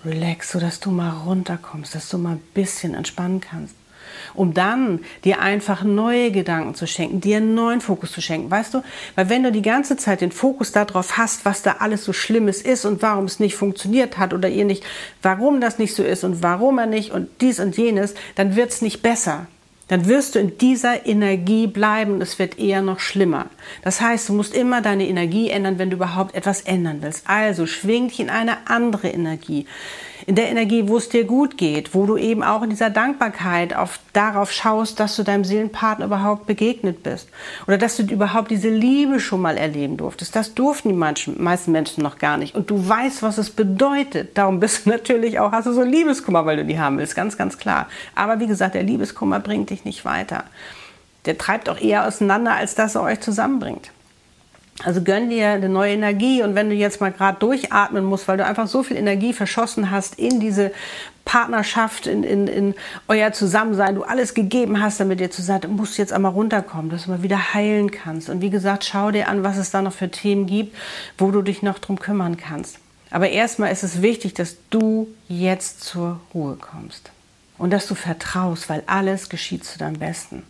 relax, 0.06 0.52
sodass 0.52 0.80
du 0.80 0.92
mal 0.92 1.10
runterkommst, 1.10 1.96
dass 1.96 2.08
du 2.10 2.20
mal 2.20 2.34
ein 2.34 2.44
bisschen 2.54 2.94
entspannen 2.94 3.42
kannst 3.42 3.74
um 4.34 4.53
dann 4.53 5.00
dir 5.24 5.39
einfach 5.39 5.84
neue 5.84 6.32
Gedanken 6.32 6.75
zu 6.75 6.88
schenken, 6.88 7.22
dir 7.22 7.38
einen 7.38 7.55
neuen 7.55 7.82
Fokus 7.82 8.12
zu 8.12 8.22
schenken. 8.22 8.51
Weißt 8.51 8.74
du, 8.74 8.84
weil 9.15 9.29
wenn 9.29 9.43
du 9.43 9.51
die 9.51 9.62
ganze 9.62 9.98
Zeit 9.98 10.22
den 10.22 10.32
Fokus 10.32 10.72
darauf 10.72 11.17
hast, 11.17 11.46
was 11.46 11.62
da 11.62 11.77
alles 11.79 12.03
so 12.03 12.13
Schlimmes 12.13 12.62
ist 12.62 12.86
und 12.86 13.01
warum 13.01 13.25
es 13.25 13.39
nicht 13.39 13.55
funktioniert 13.55 14.17
hat 14.17 14.34
oder 14.34 14.50
ihr 14.50 14.65
nicht, 14.65 14.84
warum 15.22 15.62
das 15.62 15.79
nicht 15.79 15.96
so 15.96 16.03
ist 16.03 16.24
und 16.24 16.43
warum 16.43 16.77
er 16.77 16.88
nicht 16.88 17.12
und 17.12 17.29
dies 17.41 17.60
und 17.60 17.77
jenes, 17.77 18.13
dann 18.36 18.55
wird 18.55 18.72
es 18.72 18.82
nicht 18.82 19.01
besser 19.01 19.48
dann 19.88 20.08
wirst 20.08 20.36
du 20.36 20.39
in 20.39 20.58
dieser 20.58 21.05
Energie 21.05 21.67
bleiben 21.67 22.13
und 22.13 22.22
es 22.22 22.39
wird 22.39 22.58
eher 22.58 22.82
noch 22.82 23.00
schlimmer. 23.00 23.48
Das 23.84 24.01
heißt, 24.01 24.29
du 24.29 24.34
musst 24.34 24.55
immer 24.55 24.82
deine 24.82 25.08
Energie 25.08 25.50
ändern, 25.50 25.77
wenn 25.77 25.89
du 25.89 25.98
überhaupt 25.98 26.36
etwas 26.36 26.62
ändern 26.62 26.98
willst. 27.01 27.29
Also 27.29 27.67
schwing 27.67 28.08
dich 28.08 28.20
in 28.20 28.29
eine 28.29 28.67
andere 28.67 29.10
Energie 29.10 29.67
in 30.25 30.36
der 30.36 30.50
Energie, 30.50 30.88
wo 30.88 30.98
es 30.98 31.10
dir 31.10 31.25
gut 31.25 31.58
geht, 31.58 31.94
wo 31.94 32.06
du 32.06 32.18
eben 32.18 32.44
auch 32.44 32.63
in 32.63 32.70
dieser 32.70 32.89
Dankbarkeit 32.89 33.75
auf, 33.75 34.00
darauf 34.13 34.51
schaust, 34.51 35.00
dass 35.00 35.15
du 35.15 35.24
deinem 35.24 35.44
Seelenpartner 35.44 36.06
überhaupt 36.06 36.46
begegnet 36.46 37.03
bist 37.03 37.30
oder 37.68 37.77
dass 37.77 37.98
du 37.98 38.03
überhaupt 38.03 38.51
diese 38.51 38.70
Liebe 38.70 39.20
schon 39.20 39.42
mal 39.42 39.58
erleben 39.58 39.98
durftest. 39.98 40.36
Das 40.36 40.53
durften 40.53 40.89
die 40.89 40.96
manchen, 40.96 41.42
meisten 41.42 41.72
Menschen 41.72 42.03
noch 42.03 42.18
gar 42.18 42.38
nicht 42.38 42.56
und 42.56 42.70
du 42.70 42.88
weißt, 42.88 43.24
was 43.24 43.38
es 43.38 43.50
bedeutet. 43.50 44.38
Darum 44.38 44.60
bist 44.60 44.86
du 44.86 44.89
natürlich 44.92 45.39
auch, 45.39 45.51
hast 45.51 45.68
du 45.68 45.74
so 45.74 45.84
Liebeskummer, 45.84 46.46
weil 46.46 46.58
du 46.58 46.65
die 46.65 46.80
haben 46.80 46.98
willst, 46.98 47.15
ganz, 47.15 47.38
ganz 47.38 47.58
klar. 47.58 47.88
Aber 48.15 48.39
wie 48.39 48.48
gesagt, 48.48 48.75
der 48.75 48.84
Liebeskummer 48.84 49.39
bringt 49.39 49.70
dich 49.70 49.86
nicht 49.86 50.06
weiter. 50.06 50.46
Der 51.25 51.38
treibt 51.38 51.70
auch 51.70 51.80
eher 51.80 52.06
auseinander, 52.06 52.53
als 52.53 52.75
dass 52.75 52.96
er 52.96 53.03
euch 53.03 53.22
zusammenbringt. 53.22 53.92
Also 54.84 55.01
gönn 55.01 55.30
dir 55.30 55.50
eine 55.50 55.70
neue 55.70 55.94
Energie 55.94 56.42
und 56.42 56.56
wenn 56.56 56.70
du 56.70 56.75
jetzt 56.75 57.00
mal 57.00 57.12
gerade 57.12 57.38
durchatmen 57.39 58.03
musst, 58.03 58.27
weil 58.27 58.38
du 58.38 58.46
einfach 58.46 58.68
so 58.68 58.82
viel 58.82 58.98
Energie 58.98 59.32
verschossen 59.32 59.92
hast 59.92 60.18
in 60.18 60.39
diese 60.39 60.72
Partnerschaft, 61.25 62.08
in, 62.08 62.24
in, 62.24 62.48
in 62.48 62.75
euer 63.08 63.32
Zusammensein, 63.32 63.96
du 63.96 64.03
alles 64.03 64.34
gegeben 64.34 64.82
hast, 64.82 65.00
damit 65.00 65.22
ihr 65.22 65.32
zusammen, 65.32 65.75
musst 65.75 65.98
jetzt 65.98 66.12
einmal 66.12 66.32
runterkommen, 66.32 66.89
dass 66.89 67.06
du 67.06 67.12
mal 67.12 67.24
wieder 67.24 67.53
heilen 67.53 67.92
kannst. 67.92 68.30
Und 68.30 68.42
wie 68.42 68.50
gesagt, 68.50 68.84
schau 68.84 69.12
dir 69.12 69.30
an, 69.30 69.44
was 69.44 69.58
es 69.58 69.72
da 69.72 69.82
noch 69.82 69.94
für 69.94 70.10
Themen 70.10 70.48
gibt, 70.48 70.75
wo 71.18 71.32
du 71.32 71.42
dich 71.42 71.62
noch 71.62 71.80
drum 71.80 72.00
kümmern 72.00 72.36
kannst. 72.36 72.80
Aber 73.10 73.30
erstmal 73.30 73.72
ist 73.72 73.84
es 73.84 74.01
wichtig, 74.01 74.34
dass 74.34 74.58
du 74.72 75.08
jetzt 75.30 75.82
zur 75.82 76.20
Ruhe 76.34 76.56
kommst 76.56 77.12
und 77.58 77.72
dass 77.72 77.88
du 77.88 77.96
vertraust, 77.96 78.70
weil 78.70 78.84
alles 78.88 79.30
geschieht 79.30 79.63
zu 79.63 79.77
deinem 79.77 80.00
Besten. 80.00 80.44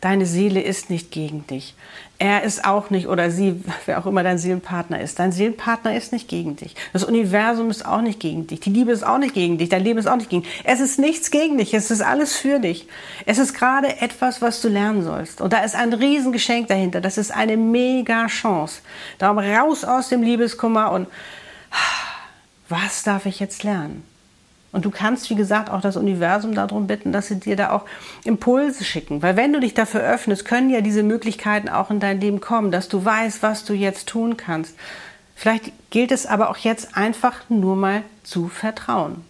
Deine 0.00 0.26
Seele 0.26 0.60
ist 0.60 0.90
nicht 0.90 1.10
gegen 1.10 1.46
dich. 1.46 1.74
Er 2.18 2.42
ist 2.42 2.66
auch 2.66 2.90
nicht 2.90 3.08
oder 3.08 3.30
sie, 3.30 3.64
wer 3.86 3.98
auch 3.98 4.04
immer 4.04 4.22
dein 4.22 4.36
Seelenpartner 4.36 5.00
ist. 5.00 5.18
Dein 5.18 5.32
Seelenpartner 5.32 5.96
ist 5.96 6.12
nicht 6.12 6.28
gegen 6.28 6.54
dich. 6.54 6.74
Das 6.92 7.02
Universum 7.02 7.70
ist 7.70 7.86
auch 7.86 8.02
nicht 8.02 8.20
gegen 8.20 8.46
dich. 8.46 8.60
Die 8.60 8.68
Liebe 8.68 8.92
ist 8.92 9.02
auch 9.02 9.16
nicht 9.16 9.32
gegen 9.32 9.56
dich. 9.56 9.70
Dein 9.70 9.82
Leben 9.82 9.98
ist 9.98 10.06
auch 10.06 10.16
nicht 10.16 10.28
gegen 10.28 10.42
dich. 10.42 10.52
Es 10.64 10.80
ist 10.80 10.98
nichts 10.98 11.30
gegen 11.30 11.56
dich. 11.56 11.72
Es 11.72 11.90
ist 11.90 12.02
alles 12.02 12.36
für 12.36 12.58
dich. 12.58 12.86
Es 13.24 13.38
ist 13.38 13.54
gerade 13.54 14.02
etwas, 14.02 14.42
was 14.42 14.60
du 14.60 14.68
lernen 14.68 15.02
sollst. 15.02 15.40
Und 15.40 15.54
da 15.54 15.64
ist 15.64 15.74
ein 15.74 15.94
Riesengeschenk 15.94 16.68
dahinter. 16.68 17.00
Das 17.00 17.16
ist 17.16 17.30
eine 17.30 17.56
mega 17.56 18.26
Chance. 18.26 18.82
Darum 19.16 19.38
raus 19.38 19.84
aus 19.84 20.10
dem 20.10 20.22
Liebeskummer 20.22 20.92
und 20.92 21.08
was 22.68 23.02
darf 23.02 23.24
ich 23.24 23.40
jetzt 23.40 23.64
lernen? 23.64 24.09
Und 24.72 24.84
du 24.84 24.90
kannst, 24.90 25.28
wie 25.30 25.34
gesagt, 25.34 25.68
auch 25.70 25.80
das 25.80 25.96
Universum 25.96 26.54
darum 26.54 26.86
bitten, 26.86 27.12
dass 27.12 27.28
sie 27.28 27.40
dir 27.40 27.56
da 27.56 27.70
auch 27.70 27.84
Impulse 28.24 28.84
schicken. 28.84 29.20
Weil 29.20 29.36
wenn 29.36 29.52
du 29.52 29.60
dich 29.60 29.74
dafür 29.74 30.00
öffnest, 30.00 30.44
können 30.44 30.70
ja 30.70 30.80
diese 30.80 31.02
Möglichkeiten 31.02 31.68
auch 31.68 31.90
in 31.90 31.98
dein 31.98 32.20
Leben 32.20 32.40
kommen, 32.40 32.70
dass 32.70 32.88
du 32.88 33.04
weißt, 33.04 33.42
was 33.42 33.64
du 33.64 33.74
jetzt 33.74 34.08
tun 34.08 34.36
kannst. 34.36 34.76
Vielleicht 35.34 35.72
gilt 35.90 36.12
es 36.12 36.26
aber 36.26 36.50
auch 36.50 36.58
jetzt 36.58 36.96
einfach 36.96 37.48
nur 37.48 37.74
mal 37.74 38.02
zu 38.22 38.48
vertrauen 38.48 39.24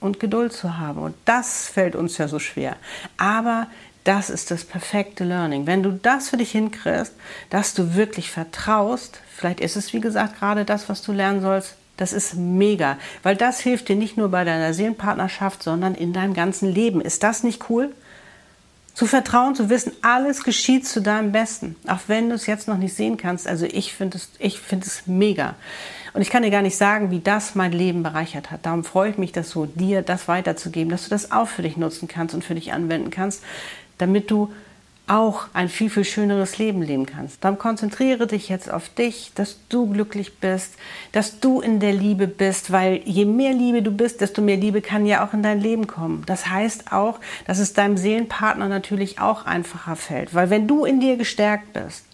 und 0.00 0.20
Geduld 0.20 0.52
zu 0.52 0.78
haben. 0.78 1.00
Und 1.00 1.14
das 1.24 1.68
fällt 1.68 1.94
uns 1.96 2.16
ja 2.16 2.28
so 2.28 2.38
schwer. 2.38 2.76
Aber 3.18 3.66
das 4.04 4.30
ist 4.30 4.50
das 4.50 4.64
perfekte 4.64 5.24
Learning. 5.24 5.66
Wenn 5.66 5.82
du 5.82 5.92
das 5.92 6.30
für 6.30 6.38
dich 6.38 6.52
hinkriegst, 6.52 7.12
dass 7.50 7.74
du 7.74 7.94
wirklich 7.94 8.30
vertraust, 8.30 9.20
vielleicht 9.36 9.60
ist 9.60 9.76
es, 9.76 9.92
wie 9.92 10.00
gesagt, 10.00 10.38
gerade 10.38 10.64
das, 10.64 10.88
was 10.88 11.02
du 11.02 11.12
lernen 11.12 11.42
sollst, 11.42 11.74
das 11.98 12.12
ist 12.12 12.34
mega, 12.34 12.96
weil 13.22 13.36
das 13.36 13.60
hilft 13.60 13.88
dir 13.88 13.96
nicht 13.96 14.16
nur 14.16 14.30
bei 14.30 14.44
deiner 14.44 14.72
Seelenpartnerschaft, 14.72 15.62
sondern 15.62 15.94
in 15.94 16.12
deinem 16.12 16.32
ganzen 16.32 16.72
Leben. 16.72 17.00
Ist 17.00 17.22
das 17.24 17.42
nicht 17.42 17.68
cool? 17.68 17.92
Zu 18.94 19.06
vertrauen, 19.06 19.54
zu 19.54 19.68
wissen, 19.68 19.92
alles 20.00 20.44
geschieht 20.44 20.86
zu 20.86 21.02
deinem 21.02 21.32
Besten, 21.32 21.76
auch 21.86 22.00
wenn 22.06 22.28
du 22.28 22.36
es 22.36 22.46
jetzt 22.46 22.68
noch 22.68 22.78
nicht 22.78 22.94
sehen 22.94 23.16
kannst. 23.16 23.46
Also 23.46 23.66
ich 23.66 23.92
finde 23.92 24.16
es, 24.16 24.30
ich 24.38 24.60
finde 24.60 24.86
es 24.86 25.06
mega. 25.06 25.56
Und 26.14 26.22
ich 26.22 26.30
kann 26.30 26.42
dir 26.42 26.50
gar 26.50 26.62
nicht 26.62 26.76
sagen, 26.76 27.10
wie 27.10 27.20
das 27.20 27.54
mein 27.54 27.72
Leben 27.72 28.02
bereichert 28.02 28.50
hat. 28.50 28.64
Darum 28.64 28.84
freue 28.84 29.10
ich 29.10 29.18
mich, 29.18 29.32
das 29.32 29.50
so 29.50 29.66
dir 29.66 30.02
das 30.02 30.28
weiterzugeben, 30.28 30.90
dass 30.90 31.04
du 31.04 31.10
das 31.10 31.32
auch 31.32 31.48
für 31.48 31.62
dich 31.62 31.76
nutzen 31.76 32.08
kannst 32.08 32.34
und 32.34 32.44
für 32.44 32.54
dich 32.54 32.72
anwenden 32.72 33.10
kannst, 33.10 33.42
damit 33.98 34.30
du 34.30 34.52
auch 35.08 35.46
ein 35.52 35.68
viel, 35.68 35.90
viel 35.90 36.04
schöneres 36.04 36.58
Leben 36.58 36.82
leben 36.82 37.06
kannst. 37.06 37.42
Darum 37.44 37.58
konzentriere 37.58 38.26
dich 38.26 38.48
jetzt 38.48 38.70
auf 38.70 38.88
dich, 38.88 39.32
dass 39.34 39.58
du 39.68 39.86
glücklich 39.86 40.38
bist, 40.38 40.74
dass 41.12 41.40
du 41.40 41.60
in 41.60 41.80
der 41.80 41.92
Liebe 41.92 42.26
bist, 42.26 42.70
weil 42.70 43.00
je 43.04 43.24
mehr 43.24 43.52
Liebe 43.52 43.82
du 43.82 43.90
bist, 43.90 44.20
desto 44.20 44.42
mehr 44.42 44.56
Liebe 44.56 44.80
kann 44.82 45.06
ja 45.06 45.26
auch 45.26 45.32
in 45.32 45.42
dein 45.42 45.60
Leben 45.60 45.86
kommen. 45.86 46.22
Das 46.26 46.48
heißt 46.48 46.92
auch, 46.92 47.20
dass 47.46 47.58
es 47.58 47.72
deinem 47.72 47.96
Seelenpartner 47.96 48.68
natürlich 48.68 49.20
auch 49.20 49.46
einfacher 49.46 49.96
fällt, 49.96 50.34
weil 50.34 50.50
wenn 50.50 50.66
du 50.66 50.84
in 50.84 51.00
dir 51.00 51.16
gestärkt 51.16 51.72
bist, 51.72 52.04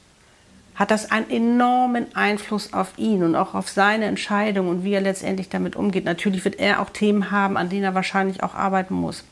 hat 0.75 0.91
das 0.91 1.11
einen 1.11 1.31
enormen 1.31 2.15
Einfluss 2.17 2.73
auf 2.73 2.93
ihn 2.97 3.23
und 3.23 3.37
auch 3.37 3.55
auf 3.55 3.69
seine 3.69 4.07
Entscheidung 4.07 4.69
und 4.69 4.85
wie 4.85 4.93
er 4.93 5.01
letztendlich 5.01 5.49
damit 5.49 5.77
umgeht. 5.77 6.05
Natürlich 6.05 6.45
wird 6.45 6.59
er 6.59 6.81
auch 6.81 6.91
Themen 6.91 7.31
haben, 7.31 7.57
an 7.57 7.69
denen 7.69 7.85
er 7.85 7.95
wahrscheinlich 7.95 8.43
auch 8.43 8.55
arbeiten 8.55 8.95
muss. 8.95 9.25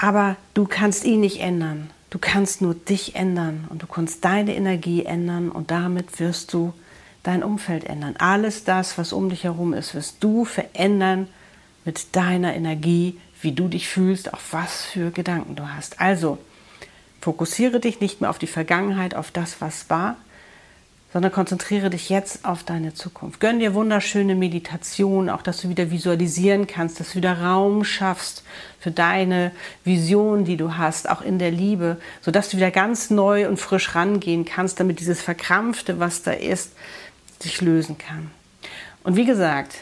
Aber 0.00 0.36
du 0.54 0.64
kannst 0.64 1.04
ihn 1.04 1.20
nicht 1.20 1.40
ändern. 1.40 1.90
Du 2.08 2.18
kannst 2.18 2.62
nur 2.62 2.74
dich 2.74 3.14
ändern 3.14 3.66
und 3.68 3.82
du 3.82 3.86
kannst 3.86 4.24
deine 4.24 4.56
Energie 4.56 5.04
ändern 5.04 5.50
und 5.50 5.70
damit 5.70 6.18
wirst 6.18 6.52
du 6.54 6.72
dein 7.22 7.44
Umfeld 7.44 7.84
ändern. 7.84 8.16
Alles 8.18 8.64
das, 8.64 8.96
was 8.96 9.12
um 9.12 9.28
dich 9.28 9.44
herum 9.44 9.74
ist, 9.74 9.94
wirst 9.94 10.16
du 10.20 10.44
verändern 10.46 11.28
mit 11.84 12.16
deiner 12.16 12.54
Energie, 12.54 13.20
wie 13.42 13.52
du 13.52 13.68
dich 13.68 13.88
fühlst, 13.88 14.32
auf 14.32 14.52
was 14.52 14.82
für 14.82 15.10
Gedanken 15.10 15.54
du 15.54 15.68
hast. 15.68 16.00
Also 16.00 16.38
fokussiere 17.20 17.78
dich 17.78 18.00
nicht 18.00 18.22
mehr 18.22 18.30
auf 18.30 18.38
die 18.38 18.46
Vergangenheit, 18.46 19.14
auf 19.14 19.30
das, 19.30 19.60
was 19.60 19.90
war, 19.90 20.16
sondern 21.12 21.32
konzentriere 21.32 21.90
dich 21.90 22.08
jetzt 22.08 22.44
auf 22.44 22.62
deine 22.62 22.94
Zukunft. 22.94 23.40
Gönn 23.40 23.58
dir 23.58 23.74
wunderschöne 23.74 24.34
Meditation, 24.34 25.28
auch 25.28 25.42
dass 25.42 25.60
du 25.60 25.68
wieder 25.68 25.90
visualisieren 25.90 26.66
kannst, 26.66 27.00
dass 27.00 27.10
du 27.10 27.14
wieder 27.16 27.40
Raum 27.40 27.84
schaffst 27.84 28.44
für 28.78 28.92
deine 28.92 29.50
Vision, 29.84 30.44
die 30.44 30.56
du 30.56 30.76
hast, 30.76 31.08
auch 31.08 31.22
in 31.22 31.38
der 31.38 31.50
Liebe, 31.50 31.96
sodass 32.20 32.50
du 32.50 32.58
wieder 32.58 32.70
ganz 32.70 33.10
neu 33.10 33.48
und 33.48 33.58
frisch 33.58 33.94
rangehen 33.94 34.44
kannst, 34.44 34.78
damit 34.78 35.00
dieses 35.00 35.20
Verkrampfte, 35.20 35.98
was 35.98 36.22
da 36.22 36.32
ist, 36.32 36.72
sich 37.40 37.60
lösen 37.60 37.98
kann. 37.98 38.30
Und 39.02 39.16
wie 39.16 39.24
gesagt, 39.24 39.76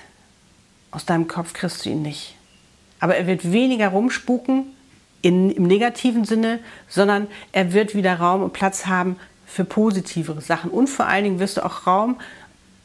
aus 0.91 1.05
deinem 1.05 1.29
Kopf 1.29 1.53
kriegst 1.53 1.85
du 1.85 1.91
ihn 1.91 2.03
nicht. 2.03 2.37
Aber 3.01 3.17
er 3.17 3.27
wird 3.27 3.53
weniger 3.53 3.89
rumspuken 3.89 4.65
in, 5.21 5.51
im 5.51 5.65
negativen 5.65 6.25
Sinne, 6.25 6.61
sondern 6.89 7.27
er 7.53 7.73
wird 7.75 7.95
wieder 7.95 8.15
Raum 8.15 8.43
und 8.43 8.53
Platz 8.53 8.87
haben 8.87 9.17
für 9.49 9.65
positivere 9.65 10.41
Sachen. 10.41 10.71
Und 10.71 10.89
vor 10.89 11.07
allen 11.07 11.25
Dingen 11.25 11.39
wirst 11.41 11.57
du 11.57 11.65
auch 11.65 11.87
Raum 11.87 12.21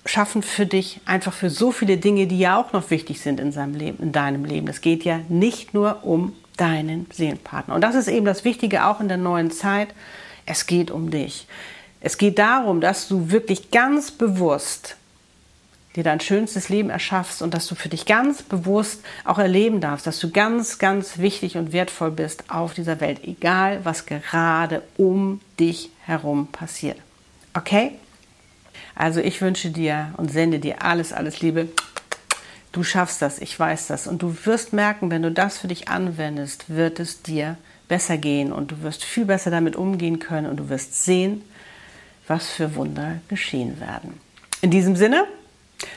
schaffen 0.05 0.43
für 0.43 0.65
dich, 0.65 1.00
einfach 1.05 1.34
für 1.34 1.50
so 1.50 1.72
viele 1.72 1.98
Dinge, 1.98 2.27
die 2.27 2.39
ja 2.39 2.60
auch 2.60 2.74
noch 2.74 2.89
wichtig 2.89 3.22
sind 3.22 3.39
in, 3.39 3.51
seinem 3.51 3.75
Leben, 3.75 4.03
in 4.03 4.12
deinem 4.12 4.46
Leben. 4.46 4.67
Es 4.67 4.82
geht 4.82 5.03
ja 5.05 5.20
nicht 5.29 5.74
nur 5.74 6.03
um 6.03 6.34
deinen 6.58 7.08
Seelenpartner. 7.12 7.75
Und 7.75 7.82
das 7.82 7.96
ist 7.96 8.08
eben 8.08 8.25
das 8.25 8.43
Wichtige 8.43 8.86
auch 8.86 9.00
in 9.00 9.08
der 9.08 9.17
neuen 9.17 9.51
Zeit. 9.51 9.89
Es 10.46 10.65
geht 10.65 10.91
um 10.91 11.10
dich. 11.10 11.48
Es 12.01 12.17
geht 12.17 12.38
darum, 12.38 12.82
dass 12.82 13.08
du 13.08 13.32
wirklich 13.32 13.72
ganz 13.72 14.12
bewusst 14.12 14.98
dir 15.95 16.03
dein 16.03 16.19
schönstes 16.19 16.69
Leben 16.69 16.89
erschaffst 16.89 17.41
und 17.41 17.53
dass 17.53 17.67
du 17.67 17.75
für 17.75 17.89
dich 17.89 18.05
ganz 18.05 18.41
bewusst 18.41 19.01
auch 19.25 19.38
erleben 19.38 19.79
darfst, 19.79 20.07
dass 20.07 20.19
du 20.19 20.31
ganz, 20.31 20.79
ganz 20.79 21.19
wichtig 21.19 21.57
und 21.57 21.71
wertvoll 21.71 22.12
bist 22.12 22.45
auf 22.50 22.73
dieser 22.73 23.00
Welt, 23.00 23.23
egal 23.23 23.81
was 23.83 24.05
gerade 24.05 24.81
um 24.97 25.39
dich 25.59 25.91
herum 26.05 26.47
passiert. 26.47 26.97
Okay? 27.53 27.91
Also 28.95 29.19
ich 29.19 29.41
wünsche 29.41 29.69
dir 29.69 30.13
und 30.17 30.31
sende 30.31 30.59
dir 30.59 30.81
alles, 30.83 31.13
alles 31.13 31.41
Liebe. 31.41 31.69
Du 32.71 32.83
schaffst 32.83 33.21
das, 33.21 33.39
ich 33.39 33.59
weiß 33.59 33.88
das. 33.88 34.07
Und 34.07 34.23
du 34.23 34.35
wirst 34.45 34.73
merken, 34.73 35.12
wenn 35.12 35.21
du 35.21 35.31
das 35.31 35.59
für 35.59 35.67
dich 35.67 35.89
anwendest, 35.89 36.69
wird 36.69 37.00
es 37.00 37.21
dir 37.21 37.57
besser 37.88 38.17
gehen 38.17 38.51
und 38.51 38.71
du 38.71 38.81
wirst 38.81 39.03
viel 39.03 39.25
besser 39.25 39.51
damit 39.51 39.75
umgehen 39.75 40.19
können 40.19 40.47
und 40.47 40.57
du 40.57 40.69
wirst 40.69 41.03
sehen, 41.03 41.44
was 42.27 42.50
für 42.50 42.75
Wunder 42.75 43.20
geschehen 43.27 43.79
werden. 43.79 44.20
In 44.61 44.72
diesem 44.72 44.96
Sinne, 44.96 45.27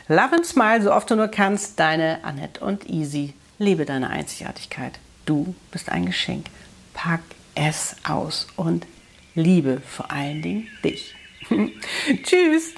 Love 0.08 0.34
and 0.34 0.46
Smile, 0.46 0.82
so 0.82 0.92
oft 0.92 1.10
du 1.10 1.16
nur 1.16 1.28
kannst, 1.28 1.78
deine 1.78 2.22
Annette 2.24 2.60
und 2.60 2.88
Easy. 2.88 3.34
Lebe 3.58 3.84
deine 3.84 4.10
Einzigartigkeit. 4.10 4.98
Du 5.24 5.54
bist 5.70 5.90
ein 5.90 6.06
Geschenk. 6.06 6.46
Pack 6.94 7.22
es 7.54 7.96
aus 8.04 8.46
und 8.56 8.86
liebe 9.34 9.80
vor 9.86 10.10
allen 10.10 10.42
Dingen 10.42 10.68
dich. 10.84 11.14
Tschüss. 12.22 12.74